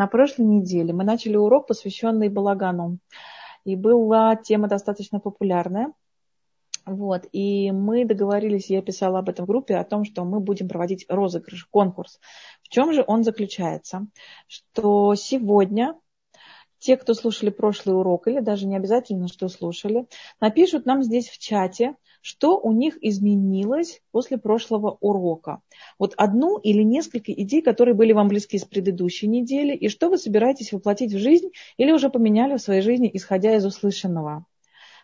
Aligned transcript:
на 0.00 0.06
прошлой 0.06 0.46
неделе 0.46 0.94
мы 0.94 1.04
начали 1.04 1.36
урок, 1.36 1.66
посвященный 1.66 2.30
балагану. 2.30 2.96
И 3.66 3.76
была 3.76 4.34
тема 4.34 4.66
достаточно 4.66 5.20
популярная. 5.20 5.92
Вот. 6.86 7.28
И 7.32 7.70
мы 7.70 8.06
договорились, 8.06 8.70
я 8.70 8.80
писала 8.80 9.18
об 9.18 9.28
этом 9.28 9.44
в 9.44 9.48
группе, 9.48 9.76
о 9.76 9.84
том, 9.84 10.06
что 10.06 10.24
мы 10.24 10.40
будем 10.40 10.68
проводить 10.68 11.04
розыгрыш, 11.10 11.66
конкурс. 11.66 12.18
В 12.62 12.70
чем 12.70 12.94
же 12.94 13.04
он 13.06 13.24
заключается? 13.24 14.06
Что 14.46 15.14
сегодня 15.16 15.94
те, 16.80 16.96
кто 16.96 17.14
слушали 17.14 17.50
прошлый 17.50 17.96
урок, 17.96 18.26
или 18.26 18.40
даже 18.40 18.66
не 18.66 18.76
обязательно, 18.76 19.28
что 19.28 19.48
слушали, 19.48 20.06
напишут 20.40 20.86
нам 20.86 21.02
здесь 21.04 21.28
в 21.28 21.38
чате, 21.38 21.94
что 22.22 22.58
у 22.58 22.72
них 22.72 22.98
изменилось 23.00 24.02
после 24.10 24.38
прошлого 24.38 24.96
урока. 25.00 25.60
Вот 25.98 26.14
одну 26.16 26.58
или 26.58 26.82
несколько 26.82 27.32
идей, 27.32 27.62
которые 27.62 27.94
были 27.94 28.12
вам 28.12 28.28
близки 28.28 28.58
с 28.58 28.64
предыдущей 28.64 29.28
недели, 29.28 29.74
и 29.74 29.88
что 29.88 30.08
вы 30.08 30.18
собираетесь 30.18 30.72
воплотить 30.72 31.12
в 31.12 31.18
жизнь 31.18 31.50
или 31.76 31.92
уже 31.92 32.10
поменяли 32.10 32.56
в 32.56 32.62
своей 32.62 32.82
жизни, 32.82 33.10
исходя 33.12 33.54
из 33.54 33.64
услышанного. 33.64 34.44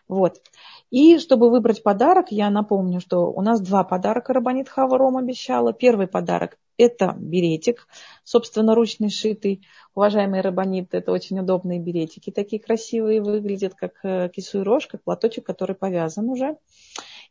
Вот. 0.07 0.41
И 0.89 1.17
чтобы 1.17 1.49
выбрать 1.49 1.83
подарок, 1.83 2.27
я 2.31 2.49
напомню, 2.49 3.01
что 3.01 3.31
у 3.31 3.41
нас 3.41 3.61
два 3.61 3.83
подарка 3.83 4.33
Рабанит 4.33 4.69
Хава 4.69 4.97
Ром 4.97 5.17
обещала. 5.17 5.73
Первый 5.73 6.07
подарок– 6.07 6.57
это 6.77 7.15
беретик, 7.17 7.87
собственно, 8.23 8.75
ручный 8.75 9.09
шитый. 9.09 9.61
Уважаемые 9.95 10.41
Рабанит, 10.41 10.93
это 10.93 11.11
очень 11.11 11.39
удобные 11.39 11.79
беретики, 11.79 12.31
такие 12.31 12.61
красивые, 12.61 13.21
выглядят 13.21 13.73
как 13.73 13.93
э, 14.03 14.29
кисуй-рожь, 14.29 14.87
как 14.87 15.03
платочек, 15.03 15.45
который 15.45 15.75
повязан 15.75 16.29
уже. 16.29 16.57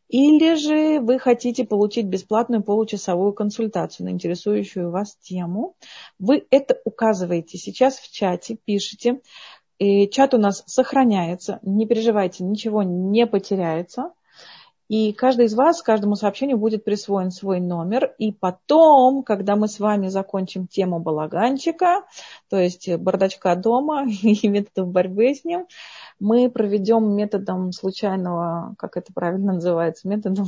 Или 0.09 0.55
же 0.55 1.01
вы 1.01 1.19
хотите 1.19 1.65
получить 1.65 2.05
бесплатную 2.05 2.63
получасовую 2.63 3.33
консультацию 3.33 4.05
на 4.05 4.11
интересующую 4.11 4.89
вас 4.89 5.17
тему. 5.17 5.75
Вы 6.17 6.45
это 6.49 6.79
указываете 6.85 7.57
сейчас 7.57 7.99
в 7.99 8.11
чате, 8.11 8.57
пишите. 8.63 9.21
И 9.79 10.09
чат 10.09 10.33
у 10.33 10.37
нас 10.37 10.63
сохраняется, 10.65 11.59
не 11.61 11.85
переживайте, 11.85 12.43
ничего 12.43 12.83
не 12.83 13.27
потеряется. 13.27 14.13
И 14.87 15.11
каждый 15.11 15.45
из 15.45 15.53
вас, 15.53 15.81
каждому 15.81 16.15
сообщению 16.15 16.57
будет 16.57 16.85
присвоен 16.85 17.31
свой 17.31 17.59
номер. 17.59 18.13
И 18.17 18.31
потом, 18.31 19.23
когда 19.23 19.55
мы 19.55 19.67
с 19.67 19.79
вами 19.79 20.07
закончим 20.07 20.67
тему 20.67 20.99
балаганчика, 20.99 22.05
то 22.49 22.57
есть 22.57 22.89
бардачка 22.95 23.55
дома 23.55 24.05
и 24.23 24.47
методов 24.47 24.89
борьбы 24.89 25.33
с 25.33 25.43
ним, 25.43 25.67
мы 26.19 26.49
проведем 26.49 27.15
методом 27.15 27.71
случайного, 27.73 28.75
как 28.77 28.97
это 28.97 29.11
правильно 29.13 29.53
называется, 29.53 30.07
методом 30.07 30.47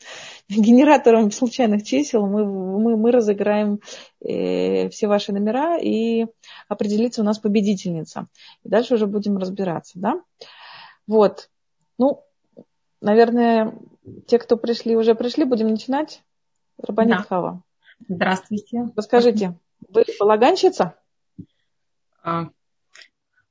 генератором 0.48 1.30
случайных 1.30 1.84
чисел 1.84 2.26
мы, 2.26 2.44
мы, 2.44 2.96
мы 2.96 3.12
разыграем 3.12 3.80
э, 4.20 4.88
все 4.90 5.06
ваши 5.06 5.32
номера 5.32 5.78
и 5.78 6.26
определится 6.68 7.22
у 7.22 7.24
нас 7.24 7.38
победительница. 7.38 8.26
И 8.62 8.68
дальше 8.68 8.94
уже 8.94 9.06
будем 9.06 9.38
разбираться, 9.38 9.98
да? 9.98 10.20
Вот. 11.06 11.48
Ну, 11.98 12.24
наверное, 13.00 13.74
те, 14.26 14.38
кто 14.38 14.56
пришли, 14.56 14.96
уже 14.96 15.14
пришли, 15.14 15.44
будем 15.44 15.68
начинать. 15.68 16.22
Рабанит 16.78 17.18
да. 17.18 17.22
Хава. 17.22 17.62
Здравствуйте. 18.08 18.88
Расскажите, 18.96 19.58
вы 19.88 20.04
балаганщица? 20.18 20.94
А, 22.22 22.48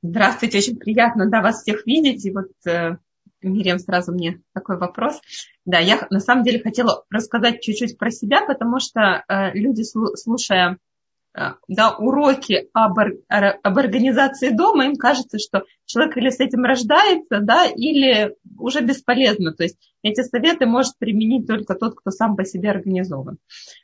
здравствуйте, 0.02 0.58
очень 0.58 0.78
приятно 0.78 1.30
да, 1.30 1.42
вас 1.42 1.62
всех 1.62 1.86
видеть. 1.86 2.26
И 2.26 2.32
вот 2.32 2.52
э, 2.66 2.98
Мириам 3.42 3.80
сразу 3.80 4.12
мне 4.12 4.42
такой 4.54 4.78
вопрос. 4.78 5.22
Да, 5.66 5.80
я 5.80 6.08
на 6.10 6.20
самом 6.20 6.44
деле 6.44 6.62
хотела 6.62 7.06
рассказать 7.10 7.62
чуть-чуть 7.62 7.98
про 7.98 8.10
себя, 8.12 8.46
потому 8.46 8.80
что 8.80 9.24
э, 9.28 9.54
люди, 9.54 9.84
слушая 9.84 10.78
да, 11.34 11.96
уроки 11.98 12.70
об, 12.74 12.98
об 13.30 13.78
организации 13.78 14.50
дома, 14.50 14.86
им 14.86 14.96
кажется, 14.96 15.38
что 15.38 15.64
человек 15.86 16.18
или 16.18 16.30
с 16.30 16.40
этим 16.40 16.64
рождается, 16.64 17.40
да, 17.40 17.66
или 17.66 18.36
уже 18.58 18.82
бесполезно. 18.82 19.54
То 19.54 19.64
есть 19.64 19.78
эти 20.02 20.22
советы 20.22 20.66
может 20.66 20.98
применить 20.98 21.48
только 21.48 21.76
тот, 21.76 21.96
кто 21.96 22.12
сам 22.12 22.36
по 22.36 22.44
себе 22.46 22.72
организован. 22.72 23.38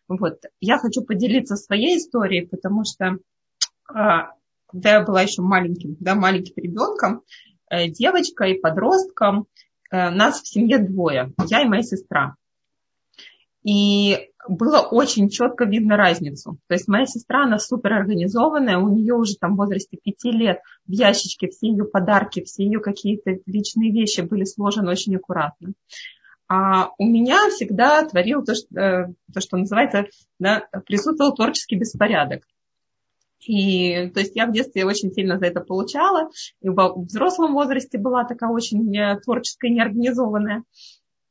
Вот. 0.08 0.40
Я 0.60 0.80
хочу 0.80 1.04
поделиться 1.04 1.56
своей 1.56 1.98
историей, 1.98 2.48
потому 2.48 2.84
что 2.84 3.18
э, 3.94 4.32
когда 4.68 4.90
я 4.90 5.04
была 5.04 5.22
еще 5.22 5.42
маленьким, 5.42 5.96
да, 6.00 6.16
маленьким 6.16 6.56
ребенком, 6.58 7.22
Э, 7.70 7.88
девочкой, 7.88 8.56
подростком. 8.56 9.48
Э, 9.92 10.10
нас 10.10 10.42
в 10.42 10.48
семье 10.48 10.78
двое, 10.78 11.34
я 11.48 11.62
и 11.62 11.68
моя 11.68 11.84
сестра. 11.84 12.36
И 13.64 14.30
было 14.48 14.80
очень 14.80 15.30
четко 15.30 15.66
видно 15.66 15.98
разницу. 15.98 16.58
То 16.68 16.74
есть 16.74 16.88
моя 16.88 17.06
сестра, 17.06 17.44
она 17.44 17.60
супер 17.60 17.94
организованная, 17.94 18.78
у 18.78 18.90
нее 18.90 19.14
уже 19.14 19.36
там 19.38 19.54
в 19.54 19.58
возрасте 19.58 19.98
пяти 19.98 20.32
лет 20.32 20.60
в 20.86 20.92
ящичке 20.92 21.48
все 21.48 21.68
ее 21.68 21.86
подарки, 21.86 22.44
все 22.44 22.64
ее 22.64 22.80
какие-то 22.80 23.38
личные 23.46 23.92
вещи 23.92 24.22
были 24.22 24.44
сложены 24.44 24.92
очень 24.92 25.16
аккуратно. 25.16 25.74
А 26.48 26.92
у 26.98 27.06
меня 27.06 27.50
всегда 27.50 28.06
творил 28.06 28.44
то, 28.44 28.54
что, 28.54 28.80
э, 28.80 29.14
то, 29.34 29.42
что 29.42 29.58
называется, 29.58 30.06
да, 30.40 30.68
присутствовал 30.86 31.34
творческий 31.34 31.76
беспорядок. 31.76 32.44
И 33.48 34.10
то 34.10 34.20
есть 34.20 34.36
я 34.36 34.48
в 34.48 34.52
детстве 34.52 34.86
очень 34.86 35.12
сильно 35.12 35.38
за 35.38 35.46
это 35.46 35.62
получала. 35.62 36.30
И 36.62 36.70
в 36.70 37.06
взрослом 37.06 37.54
возрасте 37.54 37.98
была 37.98 38.26
такая 38.26 38.50
очень 38.50 38.96
э, 38.96 39.20
творческая, 39.22 39.72
неорганизованная. 39.72 40.64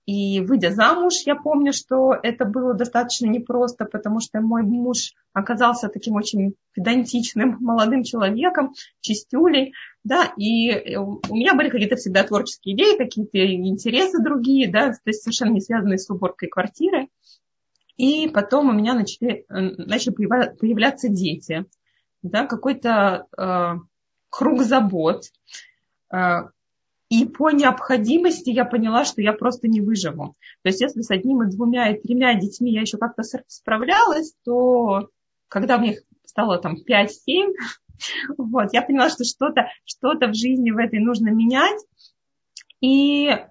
И 0.07 0.41
выйдя 0.41 0.71
замуж, 0.71 1.15
я 1.25 1.35
помню, 1.35 1.73
что 1.73 2.15
это 2.23 2.45
было 2.45 2.75
достаточно 2.75 3.27
непросто, 3.27 3.87
потому 3.87 4.21
что 4.21 4.41
мой 4.41 4.63
муж 4.63 5.15
оказался 5.33 5.89
таким 5.89 6.17
очень 6.17 6.55
педантичным 6.73 7.57
молодым 7.61 8.03
человеком, 8.03 8.75
чистюлей, 9.01 9.73
да, 10.03 10.33
и 10.37 10.71
э, 10.71 10.99
у 10.99 11.35
меня 11.35 11.55
были 11.55 11.71
какие-то 11.71 11.97
всегда 11.97 12.23
творческие 12.23 12.77
идеи, 12.77 12.99
какие-то 12.99 13.39
интересы 13.39 14.23
другие, 14.23 14.71
да, 14.71 14.91
то 14.91 14.99
есть 15.07 15.23
совершенно 15.23 15.53
не 15.53 15.63
связанные 15.63 15.99
с 15.99 16.11
уборкой 16.11 16.51
квартиры. 16.51 17.09
И 17.97 18.29
потом 18.29 18.69
у 18.69 18.73
меня 18.73 18.93
начали, 18.93 19.47
э, 19.49 19.61
начали 19.79 20.13
появляться 20.13 21.09
дети 21.09 21.65
да, 22.21 22.47
какой-то 22.47 23.27
э, 23.39 23.75
круг 24.29 24.63
забот. 24.63 25.25
И 27.15 27.27
по 27.27 27.51
необходимости 27.51 28.51
я 28.51 28.65
поняла, 28.65 29.05
что 29.05 29.23
я 29.23 29.33
просто 29.33 29.69
не 29.69 29.81
выживу. 29.81 30.35
То 30.63 30.69
есть 30.69 30.81
если 30.81 31.01
с 31.03 31.11
одним 31.13 31.43
и 31.43 31.51
двумя 31.51 31.91
и 31.91 32.01
тремя 32.01 32.35
детьми 32.35 32.73
я 32.73 32.81
еще 32.81 32.99
как-то 32.99 33.23
справлялась, 33.47 34.35
то 34.45 35.11
когда 35.47 35.79
мне 35.79 35.99
стало 36.25 36.59
там 36.59 36.75
5-7, 36.75 37.53
вот, 38.39 38.73
я 38.73 38.83
поняла, 38.83 39.11
что 39.11 39.23
что-то 39.25 39.69
что 39.85 40.15
в 40.15 40.35
жизни 40.35 40.73
в 40.73 40.79
этой 40.79 40.99
нужно 40.99 41.29
менять. 41.29 41.81
И 42.81 43.29
э, 43.29 43.43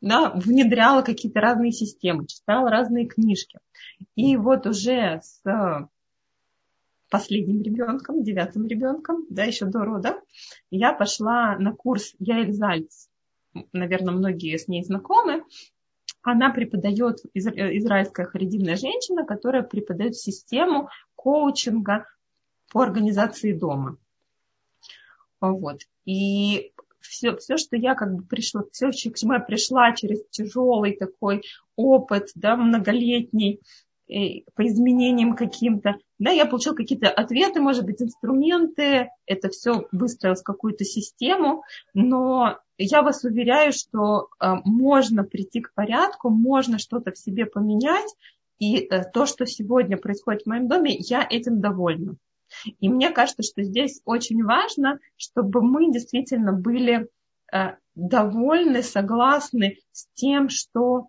да, 0.00 0.30
внедряла 0.34 1.02
какие-то 1.02 1.40
разные 1.40 1.72
системы, 1.72 2.26
читала 2.26 2.70
разные 2.70 3.06
книжки. 3.06 3.58
И 4.16 4.36
вот 4.36 4.66
уже 4.66 5.20
с 5.22 5.42
последним 7.14 7.62
ребенком, 7.62 8.24
девятым 8.24 8.66
ребенком, 8.66 9.24
да, 9.30 9.44
еще 9.44 9.66
до 9.66 9.84
рода, 9.84 10.20
я 10.72 10.92
пошла 10.92 11.56
на 11.58 11.72
курс 11.72 12.12
Яэль 12.18 12.52
Зальц. 12.52 13.06
Наверное, 13.72 14.14
многие 14.14 14.58
с 14.58 14.66
ней 14.66 14.82
знакомы. 14.82 15.44
Она 16.22 16.50
преподает, 16.50 17.18
израильская 17.32 18.24
харидимная 18.24 18.74
женщина, 18.74 19.24
которая 19.24 19.62
преподает 19.62 20.16
систему 20.16 20.88
коучинга 21.14 22.04
по 22.72 22.82
организации 22.82 23.52
дома. 23.52 23.96
Вот. 25.40 25.82
И 26.06 26.72
все, 26.98 27.36
все, 27.36 27.58
что 27.58 27.76
я 27.76 27.94
как 27.94 28.12
бы 28.12 28.24
пришла, 28.24 28.64
все, 28.72 28.90
к 28.90 28.94
чему 28.96 29.34
я 29.34 29.38
пришла 29.38 29.92
через 29.92 30.26
тяжелый 30.30 30.96
такой 30.96 31.42
опыт, 31.76 32.30
да, 32.34 32.56
многолетний, 32.56 33.60
Э, 34.06 34.42
по 34.54 34.66
изменениям 34.66 35.34
каким-то. 35.34 35.96
Да, 36.18 36.30
я 36.30 36.46
получил 36.46 36.74
какие-то 36.74 37.08
ответы, 37.10 37.60
может 37.60 37.84
быть, 37.84 38.00
инструменты, 38.00 39.10
это 39.26 39.48
все 39.48 39.88
выстроилось 39.90 40.42
в 40.42 40.44
какую-то 40.44 40.84
систему, 40.84 41.64
но 41.92 42.58
я 42.78 43.02
вас 43.02 43.24
уверяю, 43.24 43.72
что 43.72 44.28
э, 44.40 44.54
можно 44.64 45.24
прийти 45.24 45.60
к 45.60 45.74
порядку, 45.74 46.30
можно 46.30 46.78
что-то 46.78 47.12
в 47.12 47.18
себе 47.18 47.46
поменять, 47.46 48.14
и 48.60 48.78
э, 48.78 49.04
то, 49.12 49.26
что 49.26 49.44
сегодня 49.44 49.96
происходит 49.96 50.42
в 50.42 50.46
моем 50.46 50.68
доме, 50.68 50.94
я 50.96 51.26
этим 51.28 51.60
довольна. 51.60 52.16
И 52.78 52.88
мне 52.88 53.10
кажется, 53.10 53.42
что 53.42 53.64
здесь 53.64 54.00
очень 54.04 54.44
важно, 54.44 55.00
чтобы 55.16 55.62
мы 55.62 55.90
действительно 55.92 56.52
были 56.52 57.08
довольны, 57.94 58.82
согласны 58.82 59.78
с 59.92 60.06
тем, 60.14 60.48
что 60.48 61.08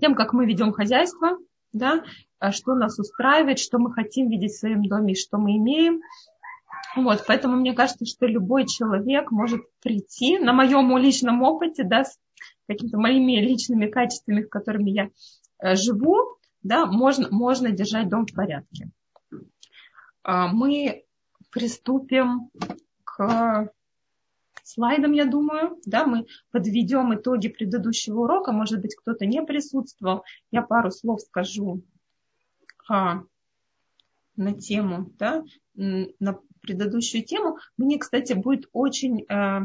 тем, 0.00 0.14
как 0.14 0.32
мы 0.32 0.46
ведем 0.46 0.72
хозяйство, 0.72 1.38
да, 1.72 2.04
что 2.50 2.74
нас 2.74 2.98
устраивает, 2.98 3.58
что 3.58 3.78
мы 3.78 3.92
хотим 3.92 4.28
видеть 4.28 4.52
в 4.52 4.58
своем 4.58 4.82
доме, 4.84 5.14
что 5.14 5.38
мы 5.38 5.56
имеем. 5.56 6.00
Вот, 6.96 7.24
поэтому 7.26 7.56
мне 7.56 7.74
кажется, 7.74 8.04
что 8.04 8.26
любой 8.26 8.66
человек 8.66 9.30
может 9.30 9.62
прийти 9.80 10.38
на 10.38 10.52
моем 10.52 10.96
личном 10.96 11.42
опыте, 11.42 11.84
да, 11.84 12.04
с 12.04 12.18
какими-то 12.66 12.98
моими 12.98 13.40
личными 13.40 13.86
качествами, 13.86 14.42
которыми 14.42 14.90
я 14.90 15.10
э, 15.60 15.76
живу, 15.76 16.16
да, 16.62 16.86
можно, 16.86 17.28
можно 17.30 17.70
держать 17.70 18.08
дом 18.08 18.26
в 18.26 18.34
порядке. 18.34 18.90
А, 20.22 20.48
мы 20.48 21.04
приступим 21.50 22.50
к 23.04 23.70
слайдам, 24.62 25.12
я 25.12 25.26
думаю. 25.26 25.78
Да, 25.86 26.06
мы 26.06 26.26
подведем 26.50 27.14
итоги 27.14 27.48
предыдущего 27.48 28.20
урока. 28.20 28.52
Может 28.52 28.80
быть, 28.80 28.94
кто-то 28.94 29.26
не 29.26 29.42
присутствовал. 29.42 30.24
Я 30.50 30.62
пару 30.62 30.90
слов 30.90 31.20
скажу 31.20 31.82
а, 32.88 33.22
на 34.36 34.52
тему, 34.54 35.12
да, 35.18 35.44
на 35.74 36.38
предыдущую 36.60 37.24
тему. 37.24 37.58
Мне, 37.76 37.98
кстати, 37.98 38.32
будет 38.32 38.68
очень 38.72 39.24
э, 39.28 39.60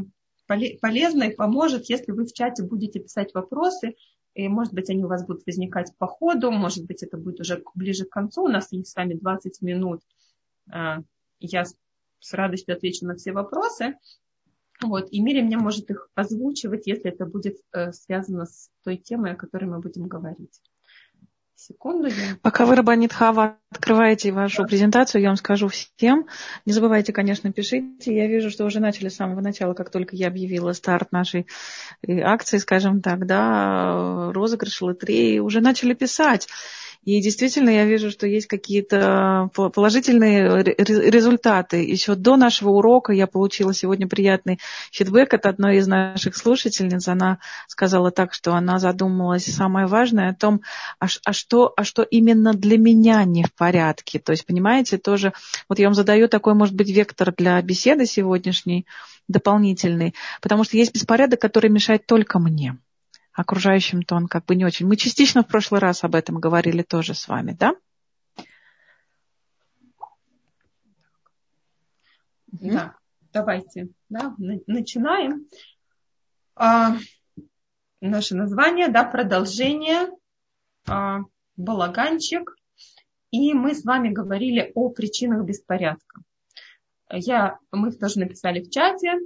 полезно 0.46 1.24
и 1.24 1.34
поможет, 1.34 1.88
если 1.90 2.12
вы 2.12 2.24
в 2.24 2.32
чате 2.32 2.62
будете 2.62 3.00
писать 3.00 3.34
вопросы. 3.34 3.96
И, 4.34 4.48
может 4.48 4.74
быть, 4.74 4.90
они 4.90 5.04
у 5.04 5.08
вас 5.08 5.26
будут 5.26 5.46
возникать 5.46 5.92
по 5.96 6.06
ходу, 6.06 6.50
может 6.50 6.84
быть, 6.84 7.02
это 7.02 7.16
будет 7.16 7.40
уже 7.40 7.62
ближе 7.74 8.04
к 8.04 8.10
концу. 8.10 8.44
У 8.44 8.48
нас 8.48 8.70
есть 8.70 8.90
с 8.90 8.96
вами 8.96 9.14
20 9.14 9.62
минут. 9.62 10.02
Э, 10.72 10.98
я 11.40 11.64
с 11.64 12.32
радостью 12.32 12.74
отвечу 12.74 13.06
на 13.06 13.14
все 13.16 13.32
вопросы. 13.32 13.98
Вот, 14.82 15.08
и 15.10 15.20
Мири 15.20 15.40
мне 15.40 15.56
может 15.56 15.90
их 15.90 16.10
озвучивать, 16.14 16.86
если 16.86 17.10
это 17.10 17.24
будет 17.24 17.56
э, 17.72 17.92
связано 17.92 18.44
с 18.44 18.70
той 18.84 18.98
темой, 18.98 19.32
о 19.32 19.36
которой 19.36 19.64
мы 19.64 19.80
будем 19.80 20.06
говорить. 20.06 20.60
Секунду. 21.56 22.08
Я... 22.08 22.36
Пока 22.42 22.66
вы, 22.66 22.76
Рабанит 22.76 23.14
Хава, 23.14 23.56
открываете 23.70 24.30
вашу 24.30 24.62
да. 24.62 24.68
презентацию, 24.68 25.22
я 25.22 25.28
вам 25.28 25.36
скажу 25.36 25.68
всем. 25.68 26.26
Не 26.66 26.74
забывайте, 26.74 27.14
конечно, 27.14 27.50
пишите. 27.50 28.14
Я 28.14 28.26
вижу, 28.26 28.50
что 28.50 28.66
уже 28.66 28.78
начали 28.78 29.08
с 29.08 29.16
самого 29.16 29.40
начала, 29.40 29.72
как 29.72 29.90
только 29.90 30.14
я 30.16 30.28
объявила 30.28 30.72
старт 30.74 31.12
нашей 31.12 31.46
э, 32.06 32.20
акции, 32.20 32.58
скажем 32.58 33.00
так, 33.00 33.24
да, 33.24 34.32
розыгрыш 34.32 34.82
лотереи, 34.82 35.38
уже 35.38 35.62
начали 35.62 35.94
писать. 35.94 36.46
И 37.06 37.20
действительно 37.20 37.70
я 37.70 37.84
вижу, 37.84 38.10
что 38.10 38.26
есть 38.26 38.48
какие-то 38.48 39.48
положительные 39.54 40.64
результаты. 40.64 41.84
Еще 41.84 42.16
до 42.16 42.36
нашего 42.36 42.70
урока 42.70 43.12
я 43.12 43.28
получила 43.28 43.72
сегодня 43.72 44.08
приятный 44.08 44.58
фидбэк 44.90 45.32
от 45.34 45.46
одной 45.46 45.76
из 45.76 45.86
наших 45.86 46.36
слушательниц. 46.36 47.06
Она 47.06 47.38
сказала 47.68 48.10
так, 48.10 48.34
что 48.34 48.54
она 48.54 48.80
задумалась 48.80 49.44
самое 49.44 49.86
важное 49.86 50.30
о 50.30 50.34
том, 50.34 50.62
а, 50.98 51.06
а, 51.24 51.32
что, 51.32 51.72
а 51.76 51.84
что 51.84 52.02
именно 52.02 52.52
для 52.52 52.76
меня 52.76 53.22
не 53.22 53.44
в 53.44 53.54
порядке. 53.54 54.18
То 54.18 54.32
есть, 54.32 54.44
понимаете, 54.44 54.98
тоже, 54.98 55.32
вот 55.68 55.78
я 55.78 55.86
вам 55.86 55.94
задаю 55.94 56.26
такой, 56.26 56.54
может 56.54 56.74
быть, 56.74 56.90
вектор 56.90 57.32
для 57.32 57.62
беседы 57.62 58.06
сегодняшней, 58.06 58.84
дополнительный, 59.28 60.16
потому 60.42 60.64
что 60.64 60.76
есть 60.76 60.92
беспорядок, 60.92 61.40
который 61.40 61.70
мешает 61.70 62.04
только 62.04 62.40
мне 62.40 62.76
окружающим-то 63.36 64.14
он 64.14 64.26
как 64.26 64.46
бы 64.46 64.56
не 64.56 64.64
очень. 64.64 64.86
Мы 64.86 64.96
частично 64.96 65.42
в 65.42 65.46
прошлый 65.46 65.80
раз 65.80 66.02
об 66.02 66.14
этом 66.14 66.40
говорили 66.40 66.82
тоже 66.82 67.14
с 67.14 67.28
вами, 67.28 67.52
да? 67.52 67.74
Да, 72.46 72.96
давайте, 73.32 73.88
да, 74.08 74.34
начинаем. 74.66 75.46
А, 76.54 76.96
наше 78.00 78.34
название, 78.34 78.88
да, 78.88 79.04
продолжение, 79.04 80.08
а, 80.88 81.20
балаганчик. 81.56 82.56
И 83.30 83.52
мы 83.52 83.74
с 83.74 83.84
вами 83.84 84.08
говорили 84.08 84.72
о 84.74 84.88
причинах 84.88 85.44
беспорядка. 85.44 86.22
Я, 87.10 87.58
мы 87.70 87.92
тоже 87.92 88.20
написали 88.20 88.62
в 88.62 88.70
чате, 88.70 89.18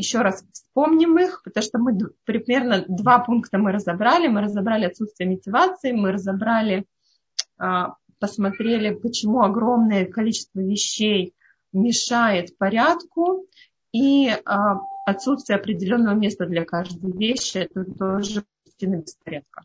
еще 0.00 0.20
раз 0.20 0.44
вспомним 0.52 1.18
их, 1.18 1.42
потому 1.44 1.64
что 1.64 1.78
мы 1.78 1.98
примерно 2.24 2.84
два 2.88 3.18
пункта 3.20 3.58
мы 3.58 3.72
разобрали. 3.72 4.28
Мы 4.28 4.42
разобрали 4.42 4.86
отсутствие 4.86 5.28
мотивации, 5.28 5.92
мы 5.92 6.12
разобрали, 6.12 6.86
а, 7.58 7.94
посмотрели, 8.18 8.94
почему 8.94 9.42
огромное 9.42 10.06
количество 10.06 10.60
вещей 10.60 11.34
мешает 11.72 12.56
порядку, 12.58 13.46
и 13.92 14.30
а, 14.44 14.80
отсутствие 15.06 15.58
определенного 15.58 16.14
места 16.14 16.46
для 16.46 16.64
каждой 16.64 17.12
вещи, 17.12 17.58
это 17.58 17.84
тоже 17.84 18.44
причина 18.64 18.96
беспорядка. 18.96 19.64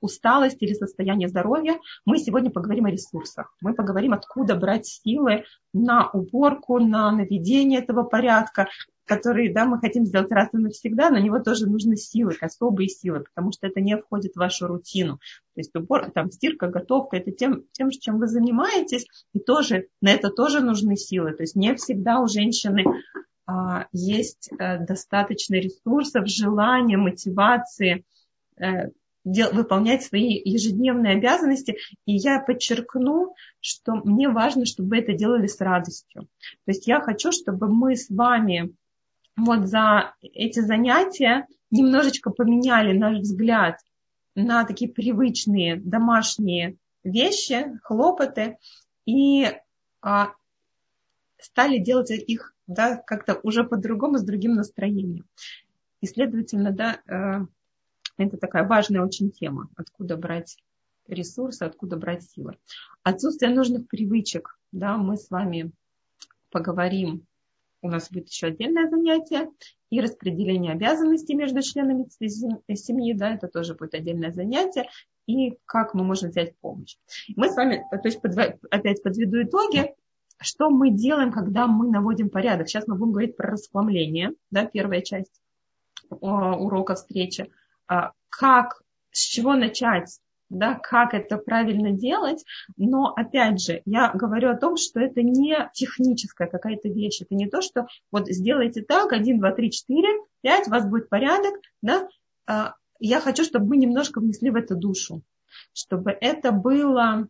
Усталость 0.00 0.58
или 0.60 0.74
состояние 0.74 1.28
здоровья, 1.28 1.78
мы 2.04 2.18
сегодня 2.18 2.50
поговорим 2.50 2.86
о 2.86 2.90
ресурсах. 2.90 3.54
Мы 3.60 3.74
поговорим, 3.74 4.12
откуда 4.12 4.54
брать 4.56 4.86
силы 4.86 5.44
на 5.72 6.10
уборку, 6.10 6.78
на 6.78 7.10
наведение 7.12 7.80
этого 7.80 8.02
порядка, 8.02 8.68
который 9.04 9.52
да, 9.52 9.64
мы 9.64 9.78
хотим 9.78 10.06
сделать 10.06 10.30
раз 10.30 10.48
и 10.52 10.56
навсегда, 10.56 11.10
на 11.10 11.20
него 11.20 11.38
тоже 11.40 11.66
нужны 11.66 11.96
силы, 11.96 12.36
особые 12.40 12.88
силы, 12.88 13.20
потому 13.20 13.52
что 13.52 13.66
это 13.66 13.80
не 13.80 13.96
входит 13.96 14.32
в 14.34 14.38
вашу 14.38 14.66
рутину. 14.66 15.16
То 15.54 15.60
есть 15.60 15.74
убор, 15.74 16.10
там, 16.12 16.30
стирка, 16.30 16.68
готовка, 16.68 17.16
это 17.16 17.32
тем, 17.32 17.64
тем, 17.72 17.90
чем 17.90 18.18
вы 18.18 18.28
занимаетесь, 18.28 19.06
и 19.34 19.40
тоже 19.40 19.88
на 20.00 20.10
это 20.10 20.30
тоже 20.30 20.60
нужны 20.60 20.96
силы. 20.96 21.32
То 21.32 21.42
есть 21.42 21.56
не 21.56 21.74
всегда 21.74 22.20
у 22.20 22.28
женщины 22.28 22.84
а, 23.46 23.86
есть 23.92 24.50
а, 24.58 24.78
достаточно 24.78 25.56
ресурсов, 25.56 26.28
желания, 26.28 26.96
мотивации, 26.96 28.04
э, 28.56 28.90
дел, 29.24 29.52
выполнять 29.52 30.02
свои 30.02 30.40
ежедневные 30.44 31.16
обязанности. 31.16 31.76
И 32.06 32.14
я 32.14 32.40
подчеркну, 32.40 33.34
что 33.60 33.94
мне 33.94 34.28
важно, 34.28 34.66
чтобы 34.66 34.90
вы 34.90 34.98
это 34.98 35.12
делали 35.12 35.46
с 35.46 35.60
радостью. 35.60 36.22
То 36.22 36.70
есть 36.70 36.86
я 36.86 37.00
хочу, 37.00 37.32
чтобы 37.32 37.68
мы 37.68 37.96
с 37.96 38.10
вами 38.10 38.74
вот 39.36 39.66
за 39.66 40.14
эти 40.20 40.60
занятия 40.60 41.46
немножечко 41.70 42.30
поменяли 42.30 42.96
наш 42.96 43.18
взгляд 43.18 43.78
на 44.34 44.64
такие 44.64 44.90
привычные 44.90 45.76
домашние 45.76 46.76
вещи, 47.04 47.78
хлопоты, 47.82 48.58
и 49.04 49.46
а, 50.00 50.32
стали 51.38 51.78
делать 51.78 52.10
их 52.10 52.54
да, 52.66 52.96
как-то 52.96 53.40
уже 53.42 53.64
по-другому, 53.64 54.18
с 54.18 54.22
другим 54.22 54.54
настроением. 54.54 55.26
И, 56.00 56.06
следовательно, 56.06 56.72
да, 56.72 57.00
э, 57.06 57.46
это 58.18 58.36
такая 58.36 58.66
важная 58.66 59.02
очень 59.02 59.30
тема. 59.30 59.68
Откуда 59.76 60.16
брать 60.16 60.56
ресурсы, 61.06 61.62
откуда 61.64 61.96
брать 61.96 62.24
силы. 62.24 62.56
Отсутствие 63.02 63.52
нужных 63.52 63.88
привычек. 63.88 64.58
Да, 64.70 64.96
мы 64.96 65.16
с 65.16 65.30
вами 65.30 65.72
поговорим. 66.50 67.26
У 67.80 67.88
нас 67.88 68.10
будет 68.10 68.28
еще 68.28 68.48
отдельное 68.48 68.88
занятие. 68.88 69.50
И 69.90 70.00
распределение 70.00 70.72
обязанностей 70.72 71.34
между 71.34 71.60
членами 71.60 72.06
семьи. 72.74 73.12
Да, 73.12 73.34
это 73.34 73.48
тоже 73.48 73.74
будет 73.74 73.94
отдельное 73.94 74.32
занятие. 74.32 74.88
И 75.26 75.58
как 75.66 75.94
мы 75.94 76.04
можем 76.04 76.30
взять 76.30 76.56
помощь. 76.58 76.96
Мы 77.36 77.50
с 77.50 77.56
вами, 77.56 77.84
то 77.90 78.00
есть 78.04 78.20
опять 78.70 79.02
подведу 79.02 79.42
итоги. 79.42 79.94
Что 80.38 80.70
мы 80.70 80.90
делаем, 80.90 81.30
когда 81.30 81.66
мы 81.66 81.88
наводим 81.90 82.28
порядок? 82.28 82.68
Сейчас 82.68 82.86
мы 82.86 82.96
будем 82.96 83.12
говорить 83.12 83.36
про 83.36 83.52
расхламление. 83.52 84.32
Да, 84.50 84.64
первая 84.66 85.00
часть 85.00 85.40
урока 86.10 86.94
встречи 86.94 87.50
как, 88.30 88.82
с 89.10 89.20
чего 89.20 89.54
начать, 89.54 90.18
да, 90.52 90.74
как 90.74 91.14
это 91.14 91.38
правильно 91.38 91.92
делать, 91.92 92.44
но 92.76 93.12
опять 93.14 93.60
же, 93.60 93.82
я 93.86 94.10
говорю 94.12 94.50
о 94.50 94.56
том, 94.56 94.76
что 94.76 95.00
это 95.00 95.22
не 95.22 95.56
техническая 95.72 96.48
какая-то 96.48 96.88
вещь, 96.88 97.22
это 97.22 97.34
не 97.34 97.48
то, 97.48 97.62
что 97.62 97.86
вот 98.10 98.28
сделайте 98.28 98.82
так, 98.82 99.12
1, 99.12 99.38
2, 99.38 99.52
3, 99.52 99.70
4, 99.70 100.08
5, 100.42 100.68
у 100.68 100.70
вас 100.70 100.86
будет 100.86 101.08
порядок, 101.08 101.54
да, 101.80 102.08
а, 102.46 102.74
я 103.00 103.20
хочу, 103.20 103.44
чтобы 103.44 103.66
мы 103.66 103.76
немножко 103.78 104.20
внесли 104.20 104.50
в 104.50 104.56
это 104.56 104.74
душу, 104.74 105.22
чтобы 105.72 106.16
это 106.20 106.52
было 106.52 107.28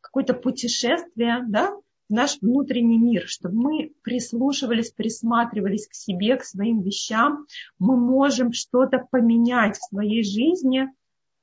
какое-то 0.00 0.34
путешествие, 0.34 1.44
да, 1.46 1.74
в 2.08 2.12
наш 2.12 2.38
внутренний 2.40 2.98
мир, 2.98 3.26
чтобы 3.26 3.56
мы 3.56 3.92
прислушивались, 4.02 4.90
присматривались 4.90 5.86
к 5.86 5.94
себе, 5.94 6.36
к 6.36 6.44
своим 6.44 6.82
вещам. 6.82 7.46
Мы 7.78 7.96
можем 7.96 8.52
что-то 8.52 9.06
поменять 9.10 9.76
в 9.76 9.88
своей 9.88 10.22
жизни, 10.22 10.88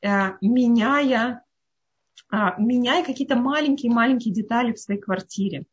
э, 0.02 0.34
меняя, 0.42 1.44
э, 2.32 2.38
меняя 2.58 3.04
какие-то 3.04 3.36
маленькие-маленькие 3.36 4.34
детали 4.34 4.74
в 4.74 4.80
своей 4.80 5.02
квартире. 5.02 5.66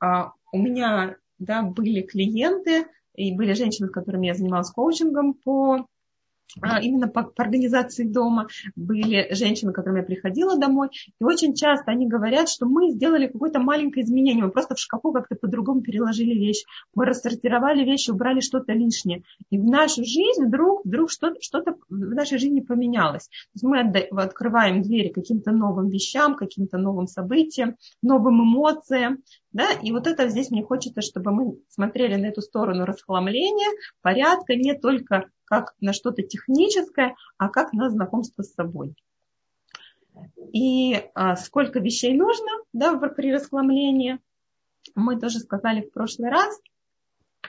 А, 0.00 0.32
у 0.52 0.58
меня 0.58 1.16
да, 1.38 1.62
были 1.62 2.02
клиенты, 2.02 2.86
и 3.14 3.34
были 3.34 3.54
женщины, 3.54 3.88
с 3.88 3.92
которыми 3.92 4.26
я 4.26 4.34
занималась 4.34 4.70
коучингом 4.70 5.34
по 5.34 5.74
а, 5.76 5.86
именно 6.82 7.08
по, 7.08 7.24
по 7.24 7.42
организации 7.42 8.04
дома. 8.04 8.48
Были 8.74 9.32
женщины, 9.34 9.72
к 9.72 9.76
которым 9.76 9.98
я 9.98 10.02
приходила 10.02 10.58
домой. 10.58 10.88
И 11.20 11.24
очень 11.24 11.54
часто 11.54 11.90
они 11.90 12.06
говорят, 12.08 12.48
что 12.48 12.66
мы 12.66 12.90
сделали 12.90 13.26
какое-то 13.26 13.60
маленькое 13.60 14.04
изменение. 14.04 14.44
Мы 14.44 14.50
просто 14.50 14.74
в 14.74 14.78
шкафу 14.78 15.12
как-то 15.12 15.34
по-другому 15.34 15.82
переложили 15.82 16.34
вещи. 16.34 16.64
Мы 16.94 17.04
рассортировали 17.04 17.84
вещи, 17.84 18.10
убрали 18.10 18.40
что-то 18.40 18.72
лишнее. 18.72 19.22
И 19.50 19.58
в 19.58 19.64
нашу 19.64 20.04
жизнь 20.04 20.46
вдруг, 20.46 20.84
вдруг 20.84 21.10
что-то, 21.10 21.40
что-то 21.40 21.76
в 21.88 22.14
нашей 22.14 22.38
жизни 22.38 22.60
поменялось. 22.60 23.26
То 23.26 23.50
есть 23.54 23.64
мы 23.64 23.80
открываем 24.22 24.82
двери 24.82 25.08
каким-то 25.08 25.52
новым 25.52 25.88
вещам, 25.88 26.34
каким-то 26.34 26.78
новым 26.78 27.06
событиям, 27.06 27.76
новым 28.02 28.42
эмоциям. 28.42 29.22
Да? 29.56 29.72
И 29.72 29.90
вот 29.90 30.06
это 30.06 30.28
здесь 30.28 30.50
мне 30.50 30.62
хочется, 30.62 31.00
чтобы 31.00 31.32
мы 31.32 31.58
смотрели 31.70 32.16
на 32.16 32.26
эту 32.26 32.42
сторону 32.42 32.84
расхламления, 32.84 33.70
порядка, 34.02 34.54
не 34.54 34.74
только 34.74 35.30
как 35.46 35.74
на 35.80 35.94
что-то 35.94 36.22
техническое, 36.22 37.14
а 37.38 37.48
как 37.48 37.72
на 37.72 37.88
знакомство 37.88 38.42
с 38.42 38.52
собой. 38.52 38.94
И 40.52 41.02
а, 41.14 41.36
сколько 41.36 41.80
вещей 41.80 42.14
нужно 42.14 42.50
да, 42.74 42.98
при 42.98 43.32
расхламлении? 43.32 44.18
мы 44.94 45.18
тоже 45.18 45.38
сказали 45.38 45.80
в 45.80 45.90
прошлый 45.90 46.28
раз, 46.28 46.60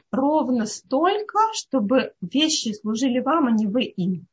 ровно 0.09 0.65
столько, 0.65 1.39
чтобы 1.55 2.13
вещи 2.21 2.71
служили 2.71 3.19
вам, 3.19 3.47
а 3.47 3.51
не 3.51 3.67
вы 3.67 3.83
им. 3.83 4.27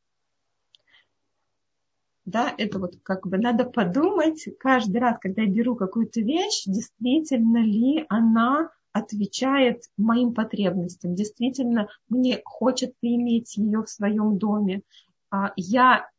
Да, 2.25 2.53
это 2.57 2.79
вот 2.79 2.95
как 3.03 3.27
бы 3.27 3.37
надо 3.37 3.65
подумать 3.65 4.47
каждый 4.59 4.97
раз, 4.97 5.17
когда 5.21 5.43
я 5.43 5.47
беру 5.47 5.75
какую-то 5.75 6.21
вещь, 6.21 6.63
действительно 6.65 7.59
ли 7.59 8.05
она 8.09 8.71
отвечает 8.91 9.83
моим 9.97 10.33
потребностям, 10.33 11.13
действительно 11.13 11.87
мне 12.09 12.41
хочется 12.43 12.95
иметь 13.01 13.57
ее 13.57 13.83
в 13.83 13.89
своем 13.89 14.39
доме. 14.39 14.81
А 15.29 15.51
я 15.55 16.09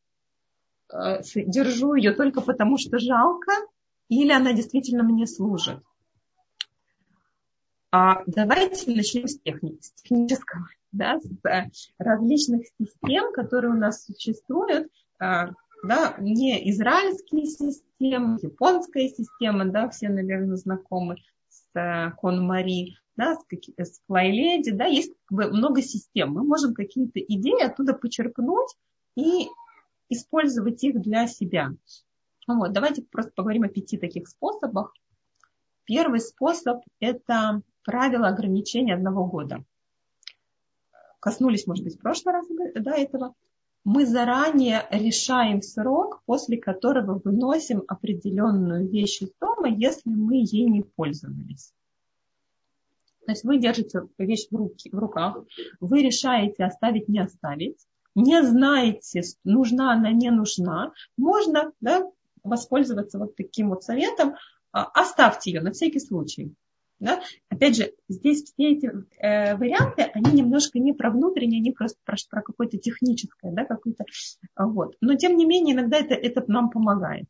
э, 0.92 1.22
держу 1.22 1.94
ее 1.94 2.12
только 2.12 2.40
потому, 2.40 2.78
что 2.78 2.98
жалко, 2.98 3.52
или 4.08 4.30
она 4.30 4.52
действительно 4.52 5.02
мне 5.02 5.26
служит. 5.26 5.82
А 7.90 8.22
давайте 8.26 8.94
начнем 8.94 9.26
с, 9.26 9.40
техни- 9.40 9.78
с 9.80 9.90
технического, 10.02 10.68
да, 10.92 11.18
с 11.18 11.48
э, 11.48 11.70
различных 11.98 12.66
систем, 12.78 13.32
которые 13.32 13.72
у 13.72 13.76
нас 13.76 14.04
существуют, 14.04 14.88
э, 15.20 15.46
да, 15.82 16.16
не 16.18 16.70
израильские 16.70 17.46
системы, 17.46 18.38
японская 18.42 19.08
система, 19.08 19.66
да, 19.66 19.88
все, 19.88 20.08
наверное, 20.08 20.56
знакомы 20.56 21.16
с 21.48 21.64
э, 21.74 22.10
Кон-Мари, 22.18 22.96
да, 23.16 23.34
с, 23.34 23.44
с 23.78 24.00
Флайледи, 24.06 24.70
да, 24.72 24.86
есть 24.86 25.12
как 25.26 25.36
бы 25.36 25.48
много 25.48 25.82
систем. 25.82 26.32
Мы 26.32 26.44
можем 26.44 26.74
какие-то 26.74 27.20
идеи 27.20 27.62
оттуда 27.62 27.94
почерпнуть 27.94 28.76
и 29.16 29.48
использовать 30.08 30.82
их 30.84 31.00
для 31.00 31.26
себя. 31.26 31.72
Вот, 32.46 32.72
давайте 32.72 33.02
просто 33.02 33.32
поговорим 33.34 33.64
о 33.64 33.68
пяти 33.68 33.96
таких 33.96 34.28
способах. 34.28 34.94
Первый 35.84 36.20
способ– 36.20 36.82
это 37.00 37.62
правило 37.84 38.28
ограничения 38.28 38.94
одного 38.94 39.24
года. 39.24 39.64
Коснулись, 41.20 41.66
может 41.66 41.84
быть, 41.84 41.96
в 41.96 42.00
прошлый 42.00 42.34
раз 42.34 42.46
до 42.74 42.90
этого. 42.90 43.34
Мы 43.86 44.04
заранее 44.04 44.84
решаем 44.90 45.62
срок, 45.62 46.20
после 46.26 46.56
которого 46.56 47.20
выносим 47.24 47.84
определенную 47.86 48.88
вещь 48.88 49.22
из 49.22 49.30
дома, 49.40 49.68
если 49.68 50.10
мы 50.10 50.38
ей 50.38 50.68
не 50.68 50.82
пользовались. 50.82 51.72
То 53.24 53.30
есть 53.30 53.44
вы 53.44 53.58
держите 53.58 54.00
вещь 54.18 54.48
в, 54.50 54.56
руки, 54.56 54.90
в 54.90 54.98
руках, 54.98 55.38
вы 55.78 56.02
решаете 56.02 56.64
оставить, 56.64 57.06
не 57.06 57.20
оставить, 57.20 57.78
не 58.16 58.42
знаете, 58.42 59.22
нужна 59.44 59.92
она, 59.92 60.10
не 60.10 60.32
нужна, 60.32 60.92
можно 61.16 61.70
да, 61.80 62.10
воспользоваться 62.42 63.20
вот 63.20 63.36
таким 63.36 63.68
вот 63.68 63.84
советом, 63.84 64.34
а, 64.72 64.82
оставьте 64.82 65.52
ее 65.52 65.60
на 65.60 65.70
всякий 65.70 66.00
случай. 66.00 66.52
Да? 66.98 67.20
Опять 67.50 67.76
же, 67.76 67.92
здесь 68.08 68.44
все 68.44 68.72
эти 68.72 68.90
э, 69.18 69.56
варианты, 69.56 70.02
они 70.14 70.40
немножко 70.40 70.78
не 70.78 70.92
про 70.94 71.10
внутреннее, 71.10 71.60
они 71.60 71.72
просто 71.72 71.98
про, 72.04 72.16
про 72.30 72.42
какое-то 72.42 72.78
техническое, 72.78 73.52
да, 73.52 73.64
какое-то, 73.64 74.04
вот. 74.56 74.96
Но 75.00 75.14
тем 75.16 75.36
не 75.36 75.44
менее, 75.44 75.74
иногда 75.74 75.98
это, 75.98 76.14
это 76.14 76.42
нам 76.50 76.70
помогает. 76.70 77.26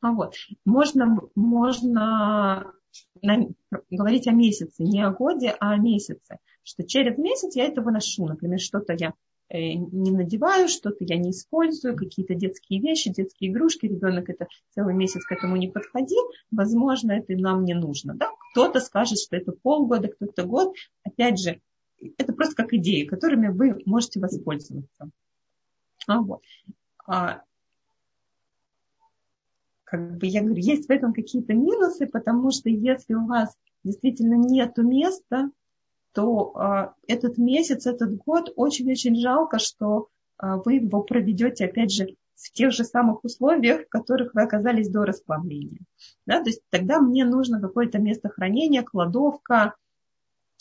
А 0.00 0.12
вот. 0.12 0.34
Можно, 0.64 1.18
можно 1.34 2.72
на, 3.22 3.46
говорить 3.90 4.26
о 4.26 4.32
месяце, 4.32 4.84
не 4.84 5.02
о 5.02 5.10
годе, 5.10 5.54
а 5.58 5.72
о 5.72 5.76
месяце. 5.76 6.38
Что 6.62 6.84
через 6.84 7.18
месяц 7.18 7.56
я 7.56 7.64
это 7.64 7.82
выношу. 7.82 8.26
Например, 8.26 8.60
что-то 8.60 8.94
я 8.98 9.14
не 9.50 10.10
надеваю, 10.10 10.68
что-то 10.68 11.04
я 11.04 11.16
не 11.16 11.30
использую, 11.30 11.96
какие-то 11.96 12.34
детские 12.34 12.80
вещи, 12.80 13.12
детские 13.12 13.50
игрушки, 13.50 13.86
ребенок 13.86 14.28
это 14.28 14.46
целый 14.74 14.94
месяц 14.94 15.24
к 15.24 15.32
этому 15.32 15.56
не 15.56 15.68
подходил, 15.68 16.22
возможно, 16.50 17.12
это 17.12 17.34
нам 17.34 17.64
не 17.64 17.74
нужно. 17.74 18.14
Да? 18.14 18.30
Кто-то 18.52 18.80
скажет, 18.80 19.18
что 19.18 19.36
это 19.36 19.52
полгода, 19.52 20.08
кто-то 20.08 20.44
год. 20.44 20.74
Опять 21.02 21.38
же, 21.38 21.60
это 22.18 22.32
просто 22.32 22.56
как 22.56 22.72
идеи, 22.74 23.04
которыми 23.04 23.48
вы 23.48 23.82
можете 23.86 24.20
воспользоваться. 24.20 25.10
А 26.06 26.20
вот. 26.20 26.42
А, 27.06 27.42
как 29.84 30.18
бы 30.18 30.26
я 30.26 30.42
говорю, 30.42 30.60
есть 30.60 30.88
в 30.88 30.90
этом 30.90 31.12
какие-то 31.12 31.54
минусы, 31.54 32.06
потому 32.06 32.50
что 32.50 32.68
если 32.68 33.14
у 33.14 33.26
вас 33.26 33.56
действительно 33.82 34.34
нет 34.34 34.76
места, 34.76 35.50
то 36.18 36.50
а, 36.56 36.94
этот 37.06 37.38
месяц, 37.38 37.86
этот 37.86 38.16
год 38.16 38.52
очень-очень 38.56 39.14
жалко, 39.14 39.60
что 39.60 40.08
а, 40.36 40.56
вы 40.56 40.74
его 40.74 41.00
проведете, 41.02 41.66
опять 41.66 41.92
же, 41.92 42.16
в 42.34 42.50
тех 42.50 42.72
же 42.72 42.82
самых 42.82 43.22
условиях, 43.22 43.82
в 43.82 43.88
которых 43.88 44.34
вы 44.34 44.42
оказались 44.42 44.88
до 44.88 45.04
расплавления. 45.04 45.78
Да? 46.26 46.42
То 46.42 46.48
есть 46.48 46.62
тогда 46.70 46.98
мне 46.98 47.24
нужно 47.24 47.60
какое-то 47.60 48.00
место 48.00 48.30
хранения, 48.30 48.82
кладовка, 48.82 49.76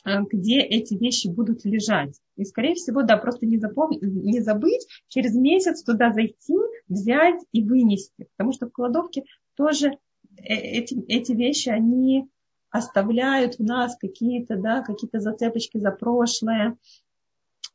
а, 0.03 0.21
где 0.21 0.59
эти 0.59 0.93
вещи 0.93 1.27
будут 1.27 1.65
лежать. 1.65 2.13
И, 2.35 2.45
скорее 2.45 2.75
всего, 2.75 3.01
да, 3.01 3.17
просто 3.17 3.47
не, 3.47 3.57
запомнить, 3.57 4.03
не 4.03 4.41
забыть 4.41 4.87
через 5.07 5.33
месяц 5.33 5.81
туда 5.81 6.13
зайти, 6.13 6.53
взять 6.87 7.41
и 7.51 7.63
вынести. 7.63 8.27
Потому 8.37 8.53
что 8.53 8.67
в 8.67 8.71
кладовке 8.71 9.23
тоже 9.55 9.97
э, 10.37 10.53
эти, 10.53 11.03
эти 11.07 11.31
вещи, 11.31 11.69
они 11.69 12.29
оставляют 12.69 13.55
в 13.55 13.63
нас 13.63 13.95
какие-то, 13.97 14.57
да, 14.57 14.81
какие-то 14.81 15.19
зацепочки 15.19 15.77
за 15.77 15.91
прошлое. 15.91 16.77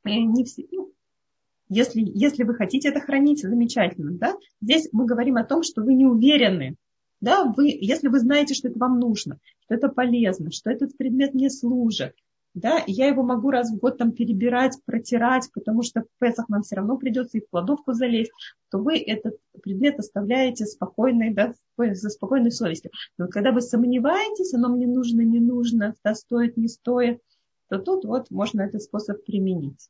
Не 0.04 0.44
все, 0.44 0.66
ну, 0.70 0.92
если, 1.68 2.02
если 2.02 2.44
вы 2.44 2.54
хотите 2.54 2.90
это 2.90 3.00
хранить, 3.00 3.40
замечательно. 3.40 4.12
Да? 4.12 4.36
Здесь 4.60 4.88
мы 4.92 5.06
говорим 5.06 5.36
о 5.36 5.44
том, 5.44 5.62
что 5.62 5.82
вы 5.82 5.94
не 5.94 6.04
уверены. 6.04 6.76
Да? 7.20 7.44
Вы, 7.44 7.68
если 7.68 8.08
вы 8.08 8.18
знаете, 8.20 8.54
что 8.54 8.68
это 8.68 8.78
вам 8.78 8.98
нужно, 8.98 9.38
что 9.60 9.74
это 9.74 9.88
полезно, 9.88 10.50
что 10.50 10.70
этот 10.70 10.96
предмет 10.96 11.34
не 11.34 11.48
служит, 11.48 12.14
да, 12.54 12.78
и 12.78 12.92
я 12.92 13.06
его 13.06 13.22
могу 13.22 13.50
раз 13.50 13.70
в 13.70 13.78
год 13.78 13.98
там 13.98 14.12
перебирать, 14.12 14.78
протирать, 14.84 15.48
потому 15.54 15.82
что 15.82 16.02
в 16.02 16.06
Песах 16.18 16.48
нам 16.48 16.62
все 16.62 16.76
равно 16.76 16.98
придется 16.98 17.38
и 17.38 17.40
в 17.40 17.48
кладовку 17.48 17.92
залезть, 17.92 18.32
то 18.70 18.78
вы 18.78 18.98
этот 18.98 19.38
предмет 19.62 19.98
оставляете 19.98 20.66
спокойной, 20.66 21.32
да, 21.32 21.54
за 21.78 22.10
спокойной 22.10 22.52
совестью. 22.52 22.90
Но 23.16 23.28
когда 23.28 23.52
вы 23.52 23.62
сомневаетесь, 23.62 24.52
оно 24.54 24.68
мне 24.68 24.86
нужно, 24.86 25.22
не 25.22 25.40
нужно, 25.40 25.94
да, 26.04 26.14
стоит, 26.14 26.56
не 26.56 26.68
стоит, 26.68 27.20
то 27.68 27.78
тут 27.78 28.04
вот 28.04 28.30
можно 28.30 28.60
этот 28.62 28.82
способ 28.82 29.24
применить. 29.24 29.88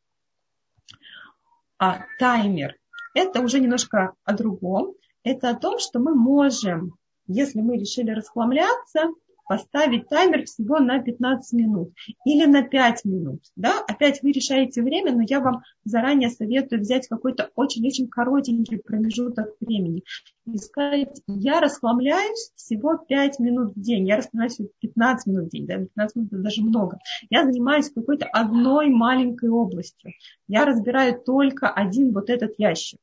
А 1.79 2.05
таймер– 2.21 2.77
это 3.15 3.41
уже 3.41 3.59
немножко 3.59 4.15
о 4.23 4.35
другом. 4.35 4.95
Это 5.25 5.51
о 5.51 5.57
том, 5.57 5.81
что 5.81 5.99
мы 5.99 6.15
можем, 6.15 6.95
если 7.27 7.61
мы 7.61 7.77
решили 7.77 8.11
расхламляться, 8.11 9.09
поставить 9.47 10.09
таймер 10.09 10.45
всего 10.45 10.79
на 10.79 11.03
15 11.03 11.53
минут 11.53 11.93
или 12.25 12.47
на 12.47 12.63
5 12.63 13.05
минут. 13.05 13.43
Да? 13.57 13.81
Опять 13.87 14.23
вы 14.23 14.33
решаете 14.33 14.83
время, 14.83 15.13
но 15.13 15.23
я 15.23 15.41
вам 15.41 15.63
заранее 15.85 16.31
советую 16.31 16.81
взять 16.81 17.09
какой-то 17.09 17.51
очень-очень 17.55 18.09
коротенький 18.09 18.79
промежуток 18.79 19.55
времени 19.61 20.03
и 20.47 20.59
сказать, 20.59 21.23
я 21.27 21.61
расхламляюсь 21.61 22.53
всего 22.57 22.97
5 22.97 23.39
минут 23.39 23.75
в 23.77 23.81
день, 23.81 24.09
я 24.09 24.17
расхламляюсь 24.17 24.59
15 24.81 25.27
минут 25.27 25.47
в 25.47 25.51
день, 25.51 25.67
да, 25.67 25.79
15 25.79 26.17
минут 26.17 26.33
это 26.33 26.43
даже 26.43 26.63
много. 26.63 26.99
Я 27.31 27.45
занимаюсь 27.45 27.91
какой-то 27.91 28.27
одной 28.27 28.89
маленькой 28.89 29.51
областью. 29.51 30.13
Я 30.49 30.65
разбираю 30.65 31.21
только 31.21 31.69
один 31.69 32.13
вот 32.13 32.31
этот 32.31 32.55
ящик 32.59 32.99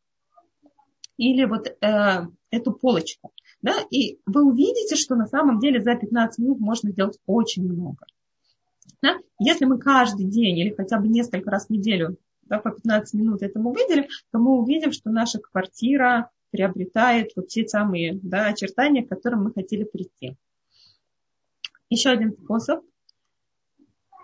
или 1.17 1.43
вот 1.46 1.67
э, 1.67 2.27
эту 2.50 2.72
полочку. 2.72 3.31
Да? 3.61 3.73
И 3.91 4.19
вы 4.25 4.43
увидите, 4.43 4.95
что 4.95 5.15
на 5.15 5.27
самом 5.27 5.59
деле 5.59 5.81
за 5.81 5.95
15 5.95 6.39
минут 6.39 6.59
можно 6.59 6.91
сделать 6.91 7.19
очень 7.25 7.63
много. 7.63 8.05
Да? 9.01 9.17
Если 9.39 9.65
мы 9.65 9.79
каждый 9.79 10.25
день 10.25 10.57
или 10.57 10.73
хотя 10.73 10.99
бы 10.99 11.07
несколько 11.07 11.49
раз 11.51 11.67
в 11.67 11.69
неделю 11.69 12.17
да, 12.43 12.59
по 12.59 12.71
15 12.71 13.13
минут 13.13 13.41
этому 13.41 13.71
выделим, 13.71 14.05
то 14.31 14.39
мы 14.39 14.59
увидим, 14.59 14.91
что 14.91 15.09
наша 15.09 15.39
квартира 15.39 16.31
приобретает 16.51 17.31
вот 17.35 17.47
те 17.47 17.67
самые 17.67 18.19
да, 18.23 18.47
очертания, 18.47 19.05
к 19.05 19.09
которым 19.09 19.43
мы 19.43 19.53
хотели 19.53 19.83
прийти. 19.83 20.35
Еще 21.89 22.09
один 22.09 22.33
способ. 22.33 22.83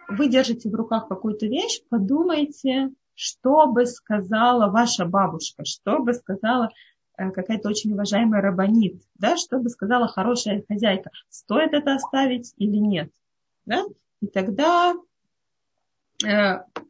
Вы 0.07 0.27
держите 0.27 0.69
в 0.69 0.75
руках 0.75 1.07
какую-то 1.07 1.47
вещь, 1.47 1.81
подумайте, 1.89 2.91
что 3.15 3.65
бы 3.67 3.85
сказала 3.85 4.69
ваша 4.69 5.05
бабушка, 5.05 5.65
что 5.65 5.99
бы 5.99 6.13
сказала 6.13 6.69
какая-то 7.17 7.69
очень 7.69 7.93
уважаемая 7.93 8.41
рабонит, 8.41 9.01
да, 9.15 9.37
что 9.37 9.59
бы 9.59 9.69
сказала 9.69 10.07
хорошая 10.07 10.63
хозяйка, 10.67 11.11
стоит 11.29 11.73
это 11.73 11.95
оставить 11.95 12.53
или 12.57 12.77
нет. 12.77 13.11
Да? 13.65 13.83
И 14.21 14.27
тогда 14.27 14.93
э, 16.23 16.27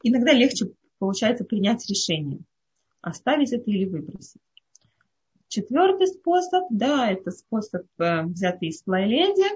иногда 0.04 0.34
легче 0.34 0.72
получается 1.00 1.44
принять 1.44 1.88
решение, 1.90 2.40
оставить 3.02 3.54
это 3.54 3.70
или 3.70 3.86
выбросить. 3.86 4.42
Четвертый 5.48 6.08
способ, 6.08 6.66
да, 6.70 7.12
это 7.12 7.32
способ, 7.32 7.86
э, 8.00 8.24
взятый 8.24 8.70
из 8.70 8.84
Флайледи, 8.84 9.48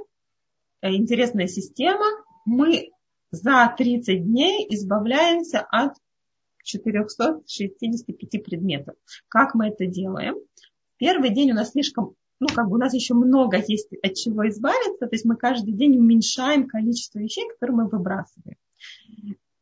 э, 0.81 0.93
интересная 0.93 1.47
система. 1.47 2.05
Мы 2.45 2.91
за 3.31 3.73
30 3.77 4.23
дней 4.23 4.65
избавляемся 4.69 5.61
от 5.61 5.93
465 6.63 8.43
предметов. 8.43 8.95
Как 9.27 9.55
мы 9.55 9.67
это 9.67 9.85
делаем? 9.85 10.35
Первый 10.97 11.29
день 11.31 11.51
у 11.51 11.55
нас 11.55 11.71
слишком 11.71 12.15
ну, 12.39 12.47
как 12.47 12.69
бы 12.69 12.75
у 12.75 12.77
нас 12.77 12.93
еще 12.93 13.13
много 13.15 13.57
есть 13.57 13.89
от 14.01 14.13
чего 14.13 14.47
избавиться, 14.47 15.07
то 15.07 15.13
есть 15.13 15.25
мы 15.25 15.35
каждый 15.35 15.73
день 15.73 15.97
уменьшаем 15.97 16.67
количество 16.67 17.19
вещей, 17.19 17.45
которые 17.49 17.75
мы 17.75 17.89
выбрасываем. 17.89 18.55